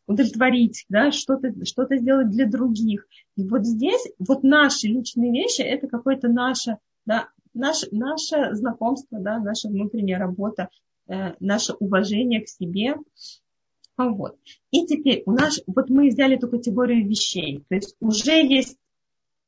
удовлетворить, 0.06 0.84
да, 0.88 1.10
что-то 1.12 1.52
что 1.64 1.86
сделать 1.96 2.30
для 2.30 2.46
других. 2.46 3.06
И 3.36 3.46
вот 3.46 3.64
здесь 3.64 4.06
вот 4.18 4.42
наши 4.42 4.86
личные 4.86 5.32
вещи, 5.32 5.62
это 5.62 5.86
какое-то 5.88 6.28
наше, 6.28 6.78
да, 7.06 7.28
наше, 7.54 7.88
наше 7.90 8.54
знакомство, 8.54 9.18
да, 9.18 9.38
наша 9.38 9.68
внутренняя 9.68 10.18
работа, 10.18 10.68
э, 11.08 11.34
наше 11.40 11.72
уважение 11.74 12.42
к 12.42 12.48
себе. 12.48 12.96
Вот. 13.96 14.36
И 14.70 14.86
теперь 14.86 15.22
у 15.26 15.32
нас, 15.32 15.60
вот 15.66 15.88
мы 15.88 16.08
взяли 16.08 16.36
эту 16.36 16.48
категорию 16.48 17.08
вещей, 17.08 17.64
то 17.68 17.76
есть 17.76 17.96
уже 18.00 18.42
есть 18.42 18.76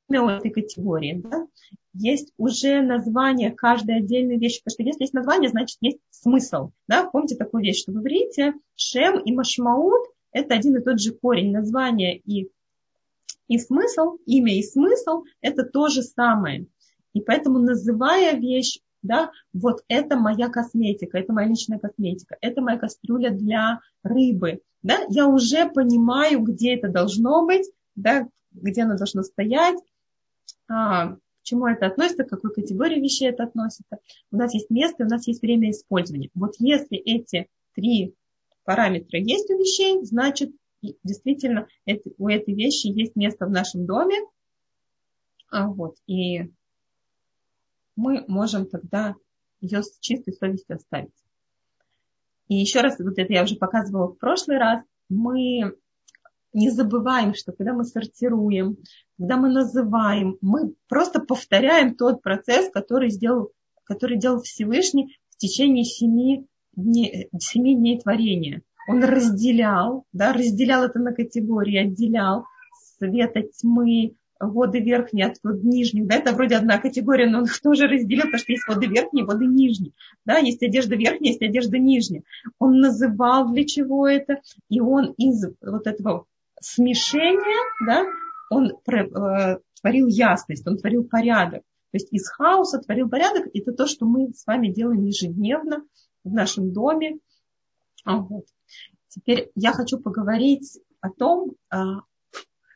этой 0.08 0.50
категории, 0.50 1.20
да? 1.22 1.46
есть 1.92 2.32
уже 2.36 2.82
название 2.82 3.50
каждой 3.50 3.98
отдельной 3.98 4.38
вещи, 4.38 4.62
потому 4.62 4.74
что 4.74 4.82
если 4.82 5.02
есть 5.02 5.14
название, 5.14 5.50
значит 5.50 5.78
есть 5.80 5.98
смысл. 6.10 6.70
Да? 6.88 7.08
Помните 7.10 7.36
такую 7.36 7.62
вещь, 7.62 7.82
что 7.82 7.92
вы 7.92 7.98
говорите, 7.98 8.54
шем 8.74 9.18
и 9.18 9.32
машмаут– 9.32 10.06
это 10.32 10.54
один 10.54 10.76
и 10.76 10.82
тот 10.82 11.00
же 11.00 11.12
корень. 11.12 11.52
Название 11.52 12.18
и, 12.18 12.50
и 13.48 13.58
смысл, 13.58 14.18
имя 14.26 14.56
и 14.56 14.62
смысл– 14.62 15.24
это 15.40 15.64
то 15.64 15.88
же 15.88 16.02
самое. 16.02 16.66
И 17.14 17.20
поэтому, 17.20 17.58
называя 17.58 18.36
вещь, 18.36 18.80
да, 19.02 19.30
вот 19.52 19.82
это 19.88 20.16
моя 20.16 20.48
косметика, 20.48 21.18
это 21.18 21.32
моя 21.32 21.48
личная 21.48 21.78
косметика, 21.78 22.36
это 22.40 22.60
моя 22.60 22.76
кастрюля 22.76 23.30
для 23.30 23.80
рыбы, 24.02 24.60
да, 24.82 25.00
я 25.08 25.26
уже 25.26 25.68
понимаю, 25.68 26.40
где 26.40 26.74
это 26.74 26.88
должно 26.88 27.44
быть, 27.46 27.68
да, 27.94 28.28
где 28.52 28.82
оно 28.82 28.96
должно 28.96 29.22
стоять, 29.22 29.76
к 30.66 31.18
чему 31.42 31.66
это 31.66 31.86
относится, 31.86 32.24
к 32.24 32.30
какой 32.30 32.52
категории 32.52 33.00
вещей 33.00 33.28
это 33.28 33.44
относится. 33.44 33.98
У 34.30 34.36
нас 34.36 34.52
есть 34.54 34.70
место, 34.70 35.04
у 35.04 35.08
нас 35.08 35.26
есть 35.26 35.42
время 35.42 35.70
использования. 35.70 36.30
Вот 36.34 36.54
если 36.58 36.96
эти 36.98 37.48
три 37.74 38.14
параметра 38.64 39.18
есть 39.18 39.48
у 39.50 39.58
вещей, 39.58 40.04
значит, 40.04 40.50
действительно 41.02 41.66
это, 41.84 42.10
у 42.18 42.28
этой 42.28 42.54
вещи 42.54 42.88
есть 42.88 43.16
место 43.16 43.46
в 43.46 43.50
нашем 43.50 43.86
доме. 43.86 44.16
А, 45.50 45.68
вот, 45.68 45.96
и 46.06 46.50
мы 47.94 48.24
можем 48.26 48.66
тогда 48.66 49.14
ее 49.60 49.82
с 49.82 49.98
чистой 50.00 50.34
совестью 50.34 50.76
оставить. 50.76 51.14
И 52.48 52.56
еще 52.56 52.80
раз, 52.80 52.98
вот 52.98 53.18
это 53.18 53.32
я 53.32 53.42
уже 53.42 53.56
показывала 53.56 54.08
в 54.08 54.18
прошлый 54.18 54.58
раз, 54.58 54.84
мы 55.08 55.76
не 56.56 56.70
забываем, 56.70 57.34
что 57.34 57.52
когда 57.52 57.74
мы 57.74 57.84
сортируем, 57.84 58.78
когда 59.18 59.36
мы 59.36 59.50
называем, 59.50 60.38
мы 60.40 60.74
просто 60.88 61.20
повторяем 61.20 61.94
тот 61.94 62.22
процесс, 62.22 62.70
который 62.72 63.10
сделал, 63.10 63.50
который 63.84 64.16
делал 64.16 64.40
Всевышний 64.40 65.18
в 65.28 65.36
течение 65.36 65.84
семи 65.84 66.46
дней, 66.74 67.28
семи 67.38 67.76
дней 67.76 68.00
творения. 68.00 68.62
Он 68.88 69.04
разделял, 69.04 70.04
да, 70.12 70.32
разделял 70.32 70.84
это 70.84 70.98
на 70.98 71.12
категории, 71.12 71.76
отделял 71.76 72.46
свет 72.98 73.36
от 73.36 73.52
тьмы, 73.52 74.14
воды 74.40 74.80
верхние 74.80 75.26
от 75.26 75.36
вод 75.42 75.62
нижних. 75.62 76.06
Да, 76.06 76.16
это 76.16 76.32
вроде 76.32 76.56
одна 76.56 76.78
категория, 76.78 77.28
но 77.28 77.38
он 77.38 77.44
их 77.44 77.60
тоже 77.60 77.86
разделил, 77.86 78.24
потому 78.24 78.38
что 78.38 78.52
есть 78.52 78.66
воды 78.66 78.86
верхние, 78.86 79.26
воды 79.26 79.46
нижние. 79.46 79.92
Да, 80.24 80.38
есть 80.38 80.62
одежда 80.62 80.96
верхняя, 80.96 81.32
есть 81.32 81.42
одежда 81.42 81.78
нижняя. 81.78 82.22
Он 82.58 82.80
называл 82.80 83.52
для 83.52 83.66
чего 83.66 84.08
это, 84.08 84.40
и 84.70 84.80
он 84.80 85.12
из 85.18 85.44
вот 85.60 85.86
этого 85.86 86.24
смешения, 86.60 87.86
да, 87.86 88.04
он 88.50 88.72
э, 88.86 89.58
творил 89.80 90.06
ясность, 90.06 90.66
он 90.66 90.78
творил 90.78 91.04
порядок. 91.04 91.62
То 91.90 91.98
есть 91.98 92.12
из 92.12 92.28
хаоса 92.28 92.78
творил 92.78 93.08
порядок. 93.08 93.46
Это 93.54 93.72
то, 93.72 93.86
что 93.86 94.06
мы 94.06 94.32
с 94.32 94.46
вами 94.46 94.68
делаем 94.68 95.04
ежедневно 95.04 95.84
в 96.24 96.32
нашем 96.32 96.72
доме. 96.72 97.18
А 98.04 98.18
вот. 98.18 98.46
Теперь 99.08 99.50
я 99.54 99.72
хочу 99.72 99.98
поговорить 99.98 100.78
о 101.00 101.10
том, 101.10 101.52
а, 101.70 102.02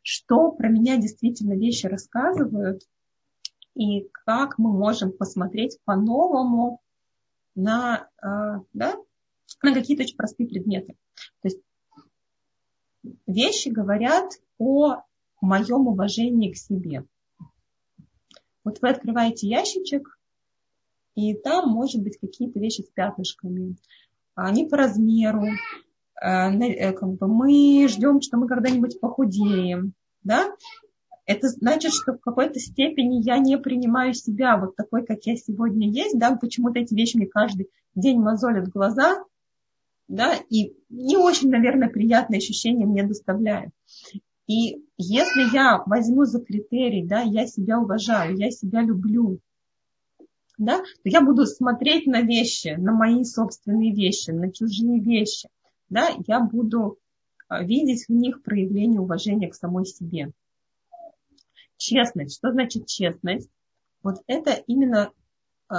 что 0.03 0.53
про 0.53 0.69
меня 0.69 0.97
действительно 0.97 1.55
вещи 1.55 1.87
рассказывают 1.87 2.83
и 3.75 4.09
как 4.25 4.59
мы 4.59 4.73
можем 4.73 5.13
посмотреть 5.13 5.79
по-новому 5.85 6.81
на, 7.55 8.09
а, 8.23 8.63
да, 8.73 8.97
на 9.63 9.75
какие-то 9.75 10.05
очень 10.05 10.17
простые 10.17 10.49
предметы. 10.49 10.95
То 11.43 11.49
есть 11.49 11.61
вещи 13.27 13.69
говорят 13.69 14.33
о 14.59 15.03
моем 15.41 15.89
уважении 15.89 16.53
к 16.53 16.57
себе. 16.57 17.05
Вот 18.65 18.81
вы 18.83 18.91
открываете 18.91 19.49
ящичек, 19.49 20.19
и 21.15 21.35
там, 21.35 21.71
может 21.71 22.03
быть, 22.03 22.19
какие-то 22.19 22.59
вещи 22.59 22.83
с 22.83 22.91
пятнышками. 22.91 23.77
Они 24.35 24.67
по 24.67 24.77
размеру. 24.77 25.45
Э, 26.23 26.51
э, 26.51 26.93
как 26.93 27.15
бы 27.15 27.27
мы 27.27 27.89
ждем, 27.89 28.21
что 28.21 28.37
мы 28.37 28.47
когда-нибудь 28.47 29.01
похудеем. 29.01 29.95
Да? 30.23 30.55
Это 31.27 31.49
значит, 31.49 31.93
что 31.93 32.13
в 32.13 32.21
какой-то 32.21 32.59
степени 32.59 33.23
я 33.25 33.39
не 33.39 33.59
принимаю 33.59 34.15
себя 34.15 34.57
вот 34.57 34.77
такой, 34.77 35.05
как 35.05 35.25
я 35.25 35.37
сегодня 35.37 35.89
есть. 35.91 36.19
Да? 36.19 36.37
Почему-то 36.37 36.79
эти 36.79 36.95
вещи 36.95 37.17
мне 37.17 37.27
каждый 37.27 37.71
день 37.95 38.21
мозолят 38.21 38.69
глаза. 38.69 39.25
Да? 40.11 40.35
И 40.51 40.75
не 40.89 41.17
очень, 41.17 41.51
наверное, 41.51 41.89
приятное 41.89 42.39
ощущение 42.39 42.85
мне 42.85 43.05
доставляет. 43.05 43.71
И 44.49 44.85
если 44.99 45.55
я 45.55 45.85
возьму 45.87 46.25
за 46.25 46.41
критерий, 46.41 47.07
да, 47.07 47.21
я 47.21 47.47
себя 47.47 47.79
уважаю, 47.79 48.37
я 48.37 48.51
себя 48.51 48.83
люблю, 48.83 49.39
да, 50.59 50.79
то 50.79 50.85
я 51.05 51.21
буду 51.21 51.47
смотреть 51.47 52.09
на 52.09 52.23
вещи, 52.23 52.75
на 52.77 52.91
мои 52.93 53.23
собственные 53.23 53.95
вещи, 53.95 54.31
на 54.31 54.53
чужие 54.53 54.99
вещи, 54.99 55.49
да, 55.89 56.11
я 56.27 56.41
буду 56.41 56.99
а, 57.47 57.63
видеть 57.63 58.07
в 58.09 58.13
них 58.13 58.43
проявление 58.43 59.01
уважения 59.01 59.49
к 59.49 59.55
самой 59.55 59.87
себе. 59.87 60.33
Честность. 61.77 62.35
Что 62.37 62.51
значит 62.51 62.87
честность? 62.87 63.49
Вот 64.03 64.17
это 64.27 64.55
именно 64.67 65.13
э, 65.73 65.75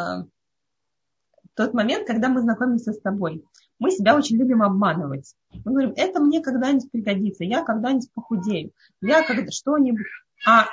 тот 1.53 1.73
момент, 1.73 2.07
когда 2.07 2.29
мы 2.29 2.39
знакомимся 2.39 2.93
с 2.93 3.01
тобой 3.01 3.43
мы 3.81 3.89
себя 3.89 4.15
очень 4.15 4.37
любим 4.37 4.61
обманывать. 4.61 5.33
Мы 5.65 5.71
говорим, 5.71 5.93
это 5.97 6.19
мне 6.19 6.39
когда-нибудь 6.39 6.91
пригодится, 6.91 7.43
я 7.43 7.63
когда-нибудь 7.63 8.13
похудею, 8.13 8.71
я 9.01 9.23
когда 9.23 9.49
что-нибудь. 9.51 10.05
А 10.45 10.67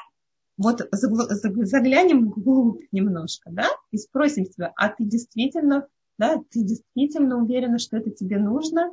вот 0.59 0.87
заглянем 0.93 2.29
вглубь 2.29 2.83
немножко, 2.93 3.51
да, 3.51 3.67
и 3.93 3.97
спросим 3.97 4.45
себя, 4.45 4.75
а 4.77 4.91
ты 4.91 5.05
действительно, 5.05 5.87
да, 6.19 6.37
ты 6.51 6.63
действительно 6.63 7.39
уверена, 7.43 7.79
что 7.79 7.97
это 7.97 8.11
тебе 8.11 8.39
нужно? 8.39 8.91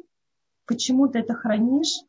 Почему 0.66 1.10
ты 1.10 1.20
это 1.20 1.34
хранишь? 1.34 2.00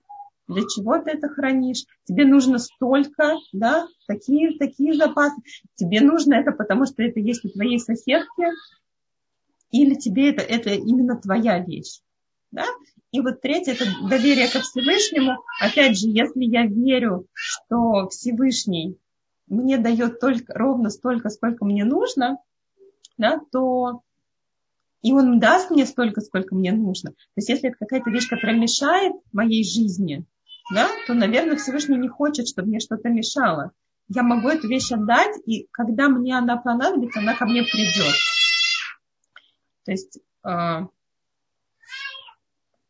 Для 0.47 0.63
чего 0.63 0.99
ты 0.99 1.11
это 1.11 1.29
хранишь? 1.29 1.87
Тебе 2.05 2.25
нужно 2.25 2.59
столько, 2.59 3.35
да, 3.53 3.89
такие, 4.07 4.57
такие 4.59 4.95
запасы. 4.95 5.43
Тебе 5.75 6.01
нужно 6.03 6.35
это, 6.35 6.53
потому 6.53 6.87
что 6.87 7.03
это 7.03 7.19
есть 7.19 7.45
у 7.45 7.49
твоей 7.49 7.81
соседки, 7.81 8.45
или 9.71 9.95
тебе 9.95 10.31
это, 10.31 10.43
это 10.43 10.71
именно 10.71 11.21
твоя 11.21 11.59
вещь. 11.59 12.01
Да? 12.51 12.67
И 13.11 13.21
вот 13.21 13.41
третье, 13.41 13.73
это 13.73 13.85
доверие 14.09 14.49
ко 14.49 14.61
Всевышнему. 14.61 15.39
Опять 15.61 15.99
же, 15.99 16.09
если 16.09 16.45
я 16.45 16.67
верю, 16.67 17.27
что 17.33 18.09
Всевышний 18.09 18.99
мне 19.47 19.79
дает 19.79 20.21
только, 20.21 20.53
ровно 20.55 20.91
столько, 20.91 21.31
сколько 21.31 21.65
мне 21.65 21.85
нужно, 21.85 22.39
да, 23.17 23.41
то 23.53 24.03
и 25.03 25.13
он 25.13 25.39
даст 25.39 25.71
мне 25.71 25.87
столько, 25.87 26.21
сколько 26.21 26.55
мне 26.55 26.73
нужно. 26.73 27.13
То 27.13 27.37
есть 27.37 27.49
если 27.49 27.69
это 27.69 27.79
какая-то 27.79 28.11
вещь, 28.11 28.29
которая 28.29 28.59
мешает 28.59 29.13
моей 29.33 29.63
жизни, 29.65 30.25
да, 30.73 30.89
то, 31.07 31.15
наверное, 31.15 31.57
Всевышний 31.57 31.97
не 31.97 32.09
хочет, 32.09 32.49
чтобы 32.49 32.69
мне 32.69 32.81
что-то 32.81 33.09
мешало. 33.09 33.71
Я 34.09 34.23
могу 34.23 34.49
эту 34.49 34.67
вещь 34.69 34.91
отдать, 34.91 35.37
и 35.47 35.69
когда 35.71 36.09
мне 36.09 36.37
она 36.37 36.57
понадобится, 36.57 37.21
она 37.21 37.35
ко 37.35 37.47
мне 37.47 37.63
придет. 37.63 38.15
То 39.87 39.93
есть 39.93 40.19
а, 40.43 40.89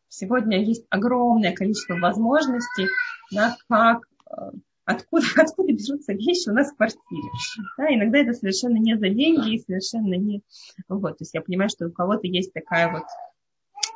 сегодня 0.09 0.65
есть 0.65 0.87
огромное 0.89 1.53
количество 1.53 1.95
возможностей, 1.97 2.89
да, 3.31 3.57
как 3.69 4.09
а, 4.25 4.51
откуда, 4.87 5.27
откуда 5.37 5.73
берутся 5.73 6.15
вещи 6.15 6.49
у 6.49 6.55
нас 6.55 6.73
в 6.73 6.77
квартире. 6.77 7.29
Да, 7.77 7.95
иногда 7.95 8.19
это 8.19 8.33
совершенно 8.33 8.79
не 8.79 8.97
за 8.97 9.11
деньги 9.11 9.55
и 9.55 9.59
совершенно 9.59 10.15
не... 10.15 10.41
Вот, 10.89 11.19
то 11.19 11.23
есть 11.23 11.35
я 11.35 11.43
понимаю, 11.43 11.69
что 11.69 11.87
у 11.87 11.93
кого-то 11.93 12.27
есть 12.27 12.55
такая 12.55 12.91
вот 12.91 13.05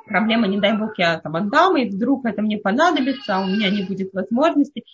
проблема, 0.04 0.46
не 0.46 0.60
дай 0.60 0.76
бог, 0.76 0.98
я 0.98 1.18
там 1.20 1.36
отдам, 1.36 1.78
и 1.78 1.88
вдруг 1.88 2.26
это 2.26 2.42
мне 2.42 2.58
понадобится, 2.58 3.36
а 3.36 3.40
у 3.40 3.46
меня 3.46 3.70
не 3.70 3.84
будет 3.84 4.12
возможности. 4.12 4.84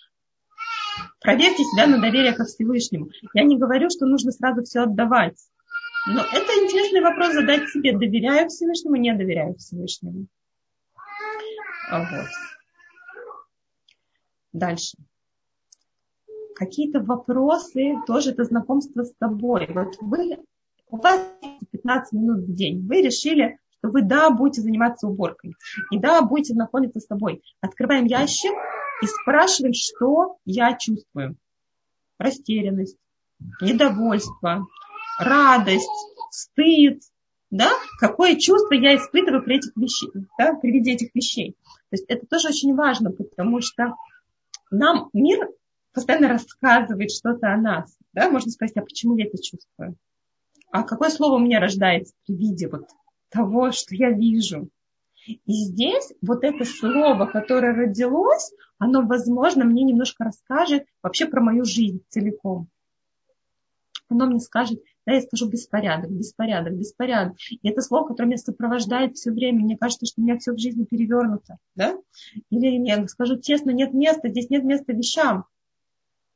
Проверьте 1.19 1.63
себя 1.63 1.87
на 1.87 1.99
доверие 1.99 2.33
ко 2.33 2.45
Всевышнему. 2.45 3.09
Я 3.33 3.43
не 3.43 3.57
говорю, 3.57 3.89
что 3.89 4.05
нужно 4.05 4.31
сразу 4.31 4.63
все 4.63 4.83
отдавать. 4.83 5.35
Но 6.05 6.21
это 6.21 6.53
интересный 6.63 7.01
вопрос 7.01 7.33
задать 7.33 7.69
себе, 7.69 7.91
доверяю 7.91 8.47
Всевышнему, 8.49 8.95
не 8.95 9.13
доверяю 9.13 9.55
Всевышнему. 9.55 10.27
А 11.89 11.99
вот. 11.99 12.27
Дальше. 14.53 14.97
Какие-то 16.55 17.01
вопросы, 17.01 17.95
тоже 18.07 18.31
это 18.31 18.43
знакомство 18.43 19.03
с 19.03 19.13
тобой. 19.19 19.67
Вот 19.69 19.95
вы, 20.01 20.37
у 20.89 20.97
вас 20.97 21.21
15 21.71 22.13
минут 22.13 22.39
в 22.45 22.53
день, 22.53 22.85
вы 22.87 23.01
решили, 23.01 23.59
что 23.77 23.89
вы, 23.89 24.01
да, 24.01 24.29
будете 24.29 24.61
заниматься 24.61 25.07
уборкой, 25.07 25.55
и 25.91 25.99
да, 25.99 26.21
будете 26.21 26.55
находиться 26.55 26.99
с 26.99 27.05
тобой. 27.05 27.43
Открываем 27.61 28.05
ящик 28.05 28.51
и 29.01 29.05
спрашиваем, 29.05 29.73
что 29.73 30.37
я 30.45 30.75
чувствую. 30.75 31.35
Растерянность, 32.17 32.97
недовольство, 33.61 34.65
радость, 35.19 35.89
стыд, 36.31 37.01
да, 37.49 37.71
какое 37.99 38.35
чувство 38.35 38.73
я 38.73 38.95
испытываю 38.95 39.43
при 39.43 39.57
этих 39.57 39.75
вещах, 39.75 40.11
да, 40.37 40.53
при 40.55 40.71
виде 40.71 40.93
этих 40.93 41.13
вещей. 41.13 41.55
То 41.89 41.93
есть 41.93 42.05
это 42.07 42.25
тоже 42.27 42.49
очень 42.49 42.75
важно, 42.75 43.11
потому 43.11 43.61
что 43.61 43.95
нам 44.69 45.09
мир 45.13 45.47
постоянно 45.93 46.29
рассказывает 46.29 47.11
что-то 47.11 47.53
о 47.53 47.57
нас. 47.57 47.97
Да? 48.13 48.29
Можно 48.29 48.51
спросить, 48.51 48.77
а 48.77 48.81
почему 48.81 49.17
я 49.17 49.25
это 49.25 49.41
чувствую? 49.41 49.95
А 50.71 50.83
какое 50.83 51.09
слово 51.09 51.35
у 51.35 51.39
меня 51.39 51.59
рождается 51.59 52.13
при 52.25 52.35
виде 52.35 52.67
вот 52.67 52.87
того, 53.29 53.71
что 53.71 53.95
я 53.95 54.11
вижу? 54.11 54.69
И 55.25 55.53
здесь 55.53 56.13
вот 56.21 56.43
это 56.43 56.65
слово, 56.65 57.25
которое 57.25 57.73
родилось, 57.73 58.53
оно, 58.77 59.05
возможно, 59.05 59.65
мне 59.65 59.83
немножко 59.83 60.23
расскажет 60.23 60.85
вообще 61.01 61.25
про 61.25 61.41
мою 61.41 61.65
жизнь 61.65 62.01
целиком. 62.09 62.67
Оно 64.09 64.27
мне 64.27 64.39
скажет, 64.39 64.81
да, 65.07 65.13
я 65.13 65.21
скажу 65.21 65.47
беспорядок, 65.47 66.11
беспорядок, 66.11 66.73
беспорядок. 66.73 67.37
И 67.49 67.69
это 67.69 67.81
слово, 67.81 68.09
которое 68.09 68.27
меня 68.27 68.37
сопровождает 68.37 69.15
все 69.15 69.31
время. 69.31 69.61
Мне 69.61 69.77
кажется, 69.77 70.05
что 70.05 70.19
у 70.19 70.23
меня 70.25 70.37
все 70.37 70.51
в 70.51 70.59
жизни 70.59 70.83
перевернуто. 70.83 71.59
Да? 71.75 71.95
Или 72.49 72.85
я 72.85 73.07
скажу 73.07 73.37
тесно, 73.37 73.71
нет 73.71 73.93
места, 73.93 74.27
здесь 74.27 74.49
нет 74.49 74.65
места 74.65 74.91
вещам. 74.91 75.45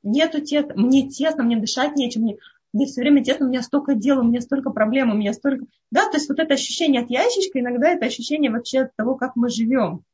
Нету 0.03 0.39
тесно, 0.39 0.74
мне 0.76 1.09
тесно, 1.09 1.43
мне 1.43 1.57
дышать 1.57 1.97
нечем, 1.97 2.22
мне, 2.22 2.38
мне 2.72 2.86
все 2.86 3.01
время 3.01 3.22
тесно, 3.22 3.47
у 3.47 3.49
меня 3.49 3.61
столько 3.61 3.93
дел, 3.93 4.22
у 4.22 4.24
меня 4.24 4.39
столько 4.39 4.69
проблем, 4.69 5.11
у 5.11 5.15
меня 5.15 5.34
столько... 5.34 5.65
Да, 5.91 6.09
то 6.09 6.15
есть 6.15 6.30
вот 6.30 6.39
это 6.39 6.53
ощущение 6.53 7.01
от 7.01 7.09
ящичка, 7.09 7.59
иногда 7.59 7.89
это 7.89 8.05
ощущение 8.05 8.51
вообще 8.51 8.84
от 8.84 8.95
того, 8.95 9.15
как 9.15 9.36
мы 9.36 9.49
живем. 9.49 10.05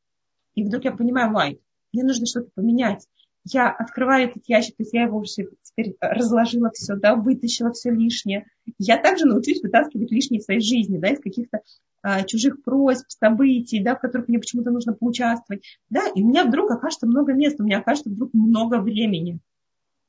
И 0.56 0.64
вдруг 0.64 0.84
я 0.84 0.94
понимаю, 0.94 1.32
вай, 1.32 1.60
мне 1.94 2.04
нужно 2.04 2.26
что-то 2.26 2.50
поменять. 2.56 3.08
Я 3.50 3.70
открываю 3.70 4.30
этот 4.30 4.44
ящик, 4.48 4.76
то 4.76 4.84
есть 4.84 4.94
я 4.94 5.04
его 5.04 5.20
уже 5.20 5.48
теперь 5.62 5.96
разложила 6.00 6.72
все, 6.72 6.96
да, 6.96 7.16
вытащила 7.16 7.72
все 7.72 7.92
лишнее. 7.92 8.48
Я 8.78 8.98
также 8.98 9.26
научусь 9.26 9.62
вытаскивать 9.62 10.12
лишнее 10.12 10.42
в 10.42 10.44
своей 10.44 10.62
жизни, 10.62 10.98
да, 10.98 11.10
из 11.10 11.20
каких-то 11.20 11.62
а, 12.02 12.24
чужих 12.24 12.64
просьб, 12.64 13.06
событий, 13.10 13.82
да, 13.82 13.96
в 13.96 14.00
которых 14.00 14.28
мне 14.28 14.40
почему-то 14.40 14.72
нужно 14.72 14.94
поучаствовать, 14.94 15.64
да, 15.90 16.02
и 16.14 16.24
у 16.24 16.28
меня 16.28 16.46
вдруг 16.46 16.72
окажется 16.72 17.08
много 17.08 17.34
места, 17.34 17.64
у 17.64 17.66
меня 17.66 17.80
окажется 17.80 18.10
вдруг 18.10 18.34
много 18.34 18.80
времени 18.80 19.40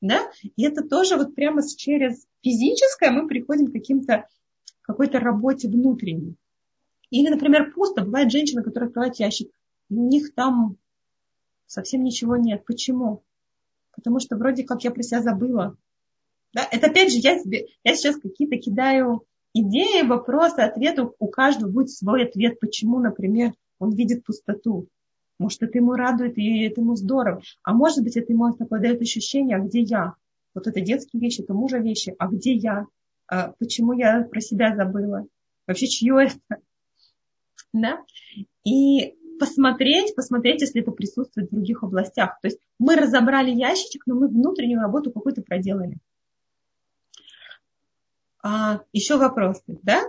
да, 0.01 0.29
и 0.55 0.63
это 0.63 0.87
тоже 0.87 1.17
вот 1.17 1.35
прямо 1.35 1.61
через 1.67 2.25
физическое 2.41 3.11
мы 3.11 3.27
приходим 3.27 3.67
к 3.67 3.73
каким-то, 3.73 4.27
какой-то 4.81 5.19
работе 5.19 5.67
внутренней. 5.67 6.35
Или, 7.09 7.29
например, 7.29 7.73
пусто. 7.73 8.03
Бывает 8.03 8.31
женщина, 8.31 8.63
которая 8.63 8.87
открывает 8.87 9.15
ящик, 9.15 9.51
у 9.89 10.07
них 10.07 10.33
там 10.35 10.77
совсем 11.65 12.03
ничего 12.03 12.37
нет. 12.37 12.63
Почему? 12.65 13.23
Потому 13.95 14.19
что 14.19 14.37
вроде 14.37 14.63
как 14.63 14.83
я 14.83 14.91
про 14.91 15.03
себя 15.03 15.21
забыла. 15.21 15.75
Да? 16.53 16.67
Это 16.71 16.87
опять 16.87 17.11
же, 17.11 17.19
я, 17.19 17.39
себе, 17.39 17.67
я 17.83 17.95
сейчас 17.95 18.17
какие-то 18.17 18.57
кидаю 18.57 19.23
идеи, 19.53 20.05
вопросы, 20.05 20.59
ответы. 20.59 21.07
У 21.19 21.27
каждого 21.27 21.69
будет 21.69 21.91
свой 21.91 22.25
ответ, 22.25 22.59
почему, 22.59 22.99
например, 22.99 23.53
он 23.79 23.93
видит 23.93 24.23
пустоту. 24.23 24.87
Может, 25.39 25.63
это 25.63 25.77
ему 25.77 25.93
радует, 25.93 26.37
и 26.37 26.63
это 26.63 26.81
ему 26.81 26.95
здорово. 26.95 27.41
А 27.63 27.73
может 27.73 28.03
быть, 28.03 28.17
это 28.17 28.31
ему 28.33 28.53
такое 28.53 28.81
дает 28.81 29.01
ощущение, 29.01 29.57
а 29.57 29.59
где 29.59 29.79
я? 29.81 30.15
Вот 30.53 30.67
это 30.67 30.81
детские 30.81 31.21
вещи, 31.21 31.41
это 31.41 31.53
мужа 31.53 31.77
вещи, 31.77 32.13
а 32.17 32.27
где 32.27 32.53
я? 32.53 32.87
А 33.27 33.53
почему 33.59 33.93
я 33.93 34.23
про 34.23 34.41
себя 34.41 34.75
забыла? 34.75 35.25
Вообще, 35.67 35.87
чье 35.87 36.25
это? 36.25 36.61
Да? 37.71 38.03
И 38.63 39.15
посмотреть, 39.39 40.15
посмотреть, 40.15 40.61
если 40.61 40.81
это 40.81 40.91
присутствует 40.91 41.49
в 41.49 41.55
других 41.55 41.83
областях. 41.83 42.39
То 42.41 42.47
есть 42.47 42.59
мы 42.77 42.95
разобрали 42.95 43.49
ящичек, 43.49 44.03
но 44.05 44.15
мы 44.15 44.27
внутреннюю 44.27 44.81
работу 44.81 45.11
какую-то 45.11 45.41
проделали. 45.41 45.97
А, 48.43 48.81
еще 48.93 49.17
вопросы, 49.17 49.79
да? 49.83 50.03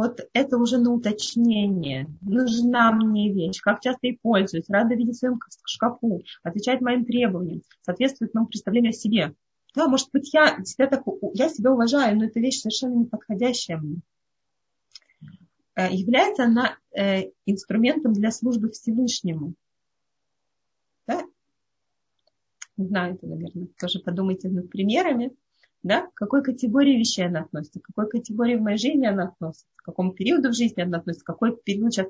вот 0.00 0.20
это 0.32 0.56
уже 0.56 0.78
на 0.78 0.92
уточнение. 0.92 2.06
Нужна 2.22 2.90
мне 2.90 3.30
вещь, 3.32 3.60
как 3.60 3.80
часто 3.80 4.06
ей 4.06 4.18
пользуюсь, 4.22 4.64
рада 4.68 4.94
видеть 4.94 5.16
в 5.16 5.18
своем 5.18 5.38
шкафу, 5.66 6.22
отвечает 6.42 6.80
моим 6.80 7.04
требованиям, 7.04 7.60
соответствует 7.82 8.32
моему 8.32 8.46
представлению 8.46 8.90
о 8.90 8.94
себе. 8.94 9.34
Да, 9.74 9.88
может 9.88 10.08
быть, 10.10 10.32
я 10.32 10.64
себя, 10.64 10.86
так, 10.86 11.04
я 11.34 11.50
себя 11.50 11.72
уважаю, 11.72 12.16
но 12.16 12.24
эта 12.24 12.40
вещь 12.40 12.60
совершенно 12.60 12.94
не 12.94 13.04
подходящая 13.04 13.76
мне. 13.76 14.00
Э, 15.74 15.92
является 15.92 16.44
она 16.44 16.78
э, 16.96 17.30
инструментом 17.46 18.12
для 18.12 18.30
службы 18.30 18.70
Всевышнему. 18.70 19.54
Да? 21.06 21.22
Не 22.76 22.86
знаю, 22.86 23.14
это, 23.14 23.26
наверное, 23.26 23.68
тоже 23.78 24.00
подумайте 24.00 24.48
над 24.48 24.70
примерами 24.70 25.36
да, 25.82 26.06
к 26.08 26.14
какой 26.14 26.42
категории 26.42 26.98
вещей 26.98 27.26
она 27.26 27.40
относится, 27.40 27.80
к 27.80 27.84
какой 27.84 28.08
категории 28.08 28.56
в 28.56 28.62
моей 28.62 28.76
жизни 28.76 29.06
она 29.06 29.24
относится, 29.24 29.66
к 29.76 29.84
какому 29.84 30.12
периоду 30.12 30.50
в 30.50 30.54
жизни 30.54 30.82
она 30.82 30.98
относится, 30.98 31.24
какой 31.24 31.56
период 31.56 31.92
сейчас, 31.92 32.08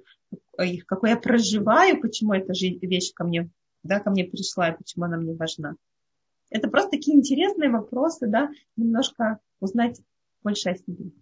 какой 0.86 1.10
я 1.10 1.16
проживаю, 1.16 2.00
почему 2.00 2.32
эта 2.32 2.52
вещь 2.52 3.12
ко 3.14 3.24
мне, 3.24 3.48
да, 3.82 4.00
ко 4.00 4.10
мне 4.10 4.24
пришла 4.24 4.70
и 4.70 4.76
почему 4.76 5.04
она 5.04 5.18
мне 5.18 5.34
важна. 5.34 5.76
Это 6.50 6.68
просто 6.68 6.92
такие 6.92 7.16
интересные 7.16 7.70
вопросы, 7.70 8.26
да, 8.26 8.50
немножко 8.76 9.38
узнать 9.60 10.00
больше 10.42 10.70
о 10.70 10.74
себе. 10.76 11.12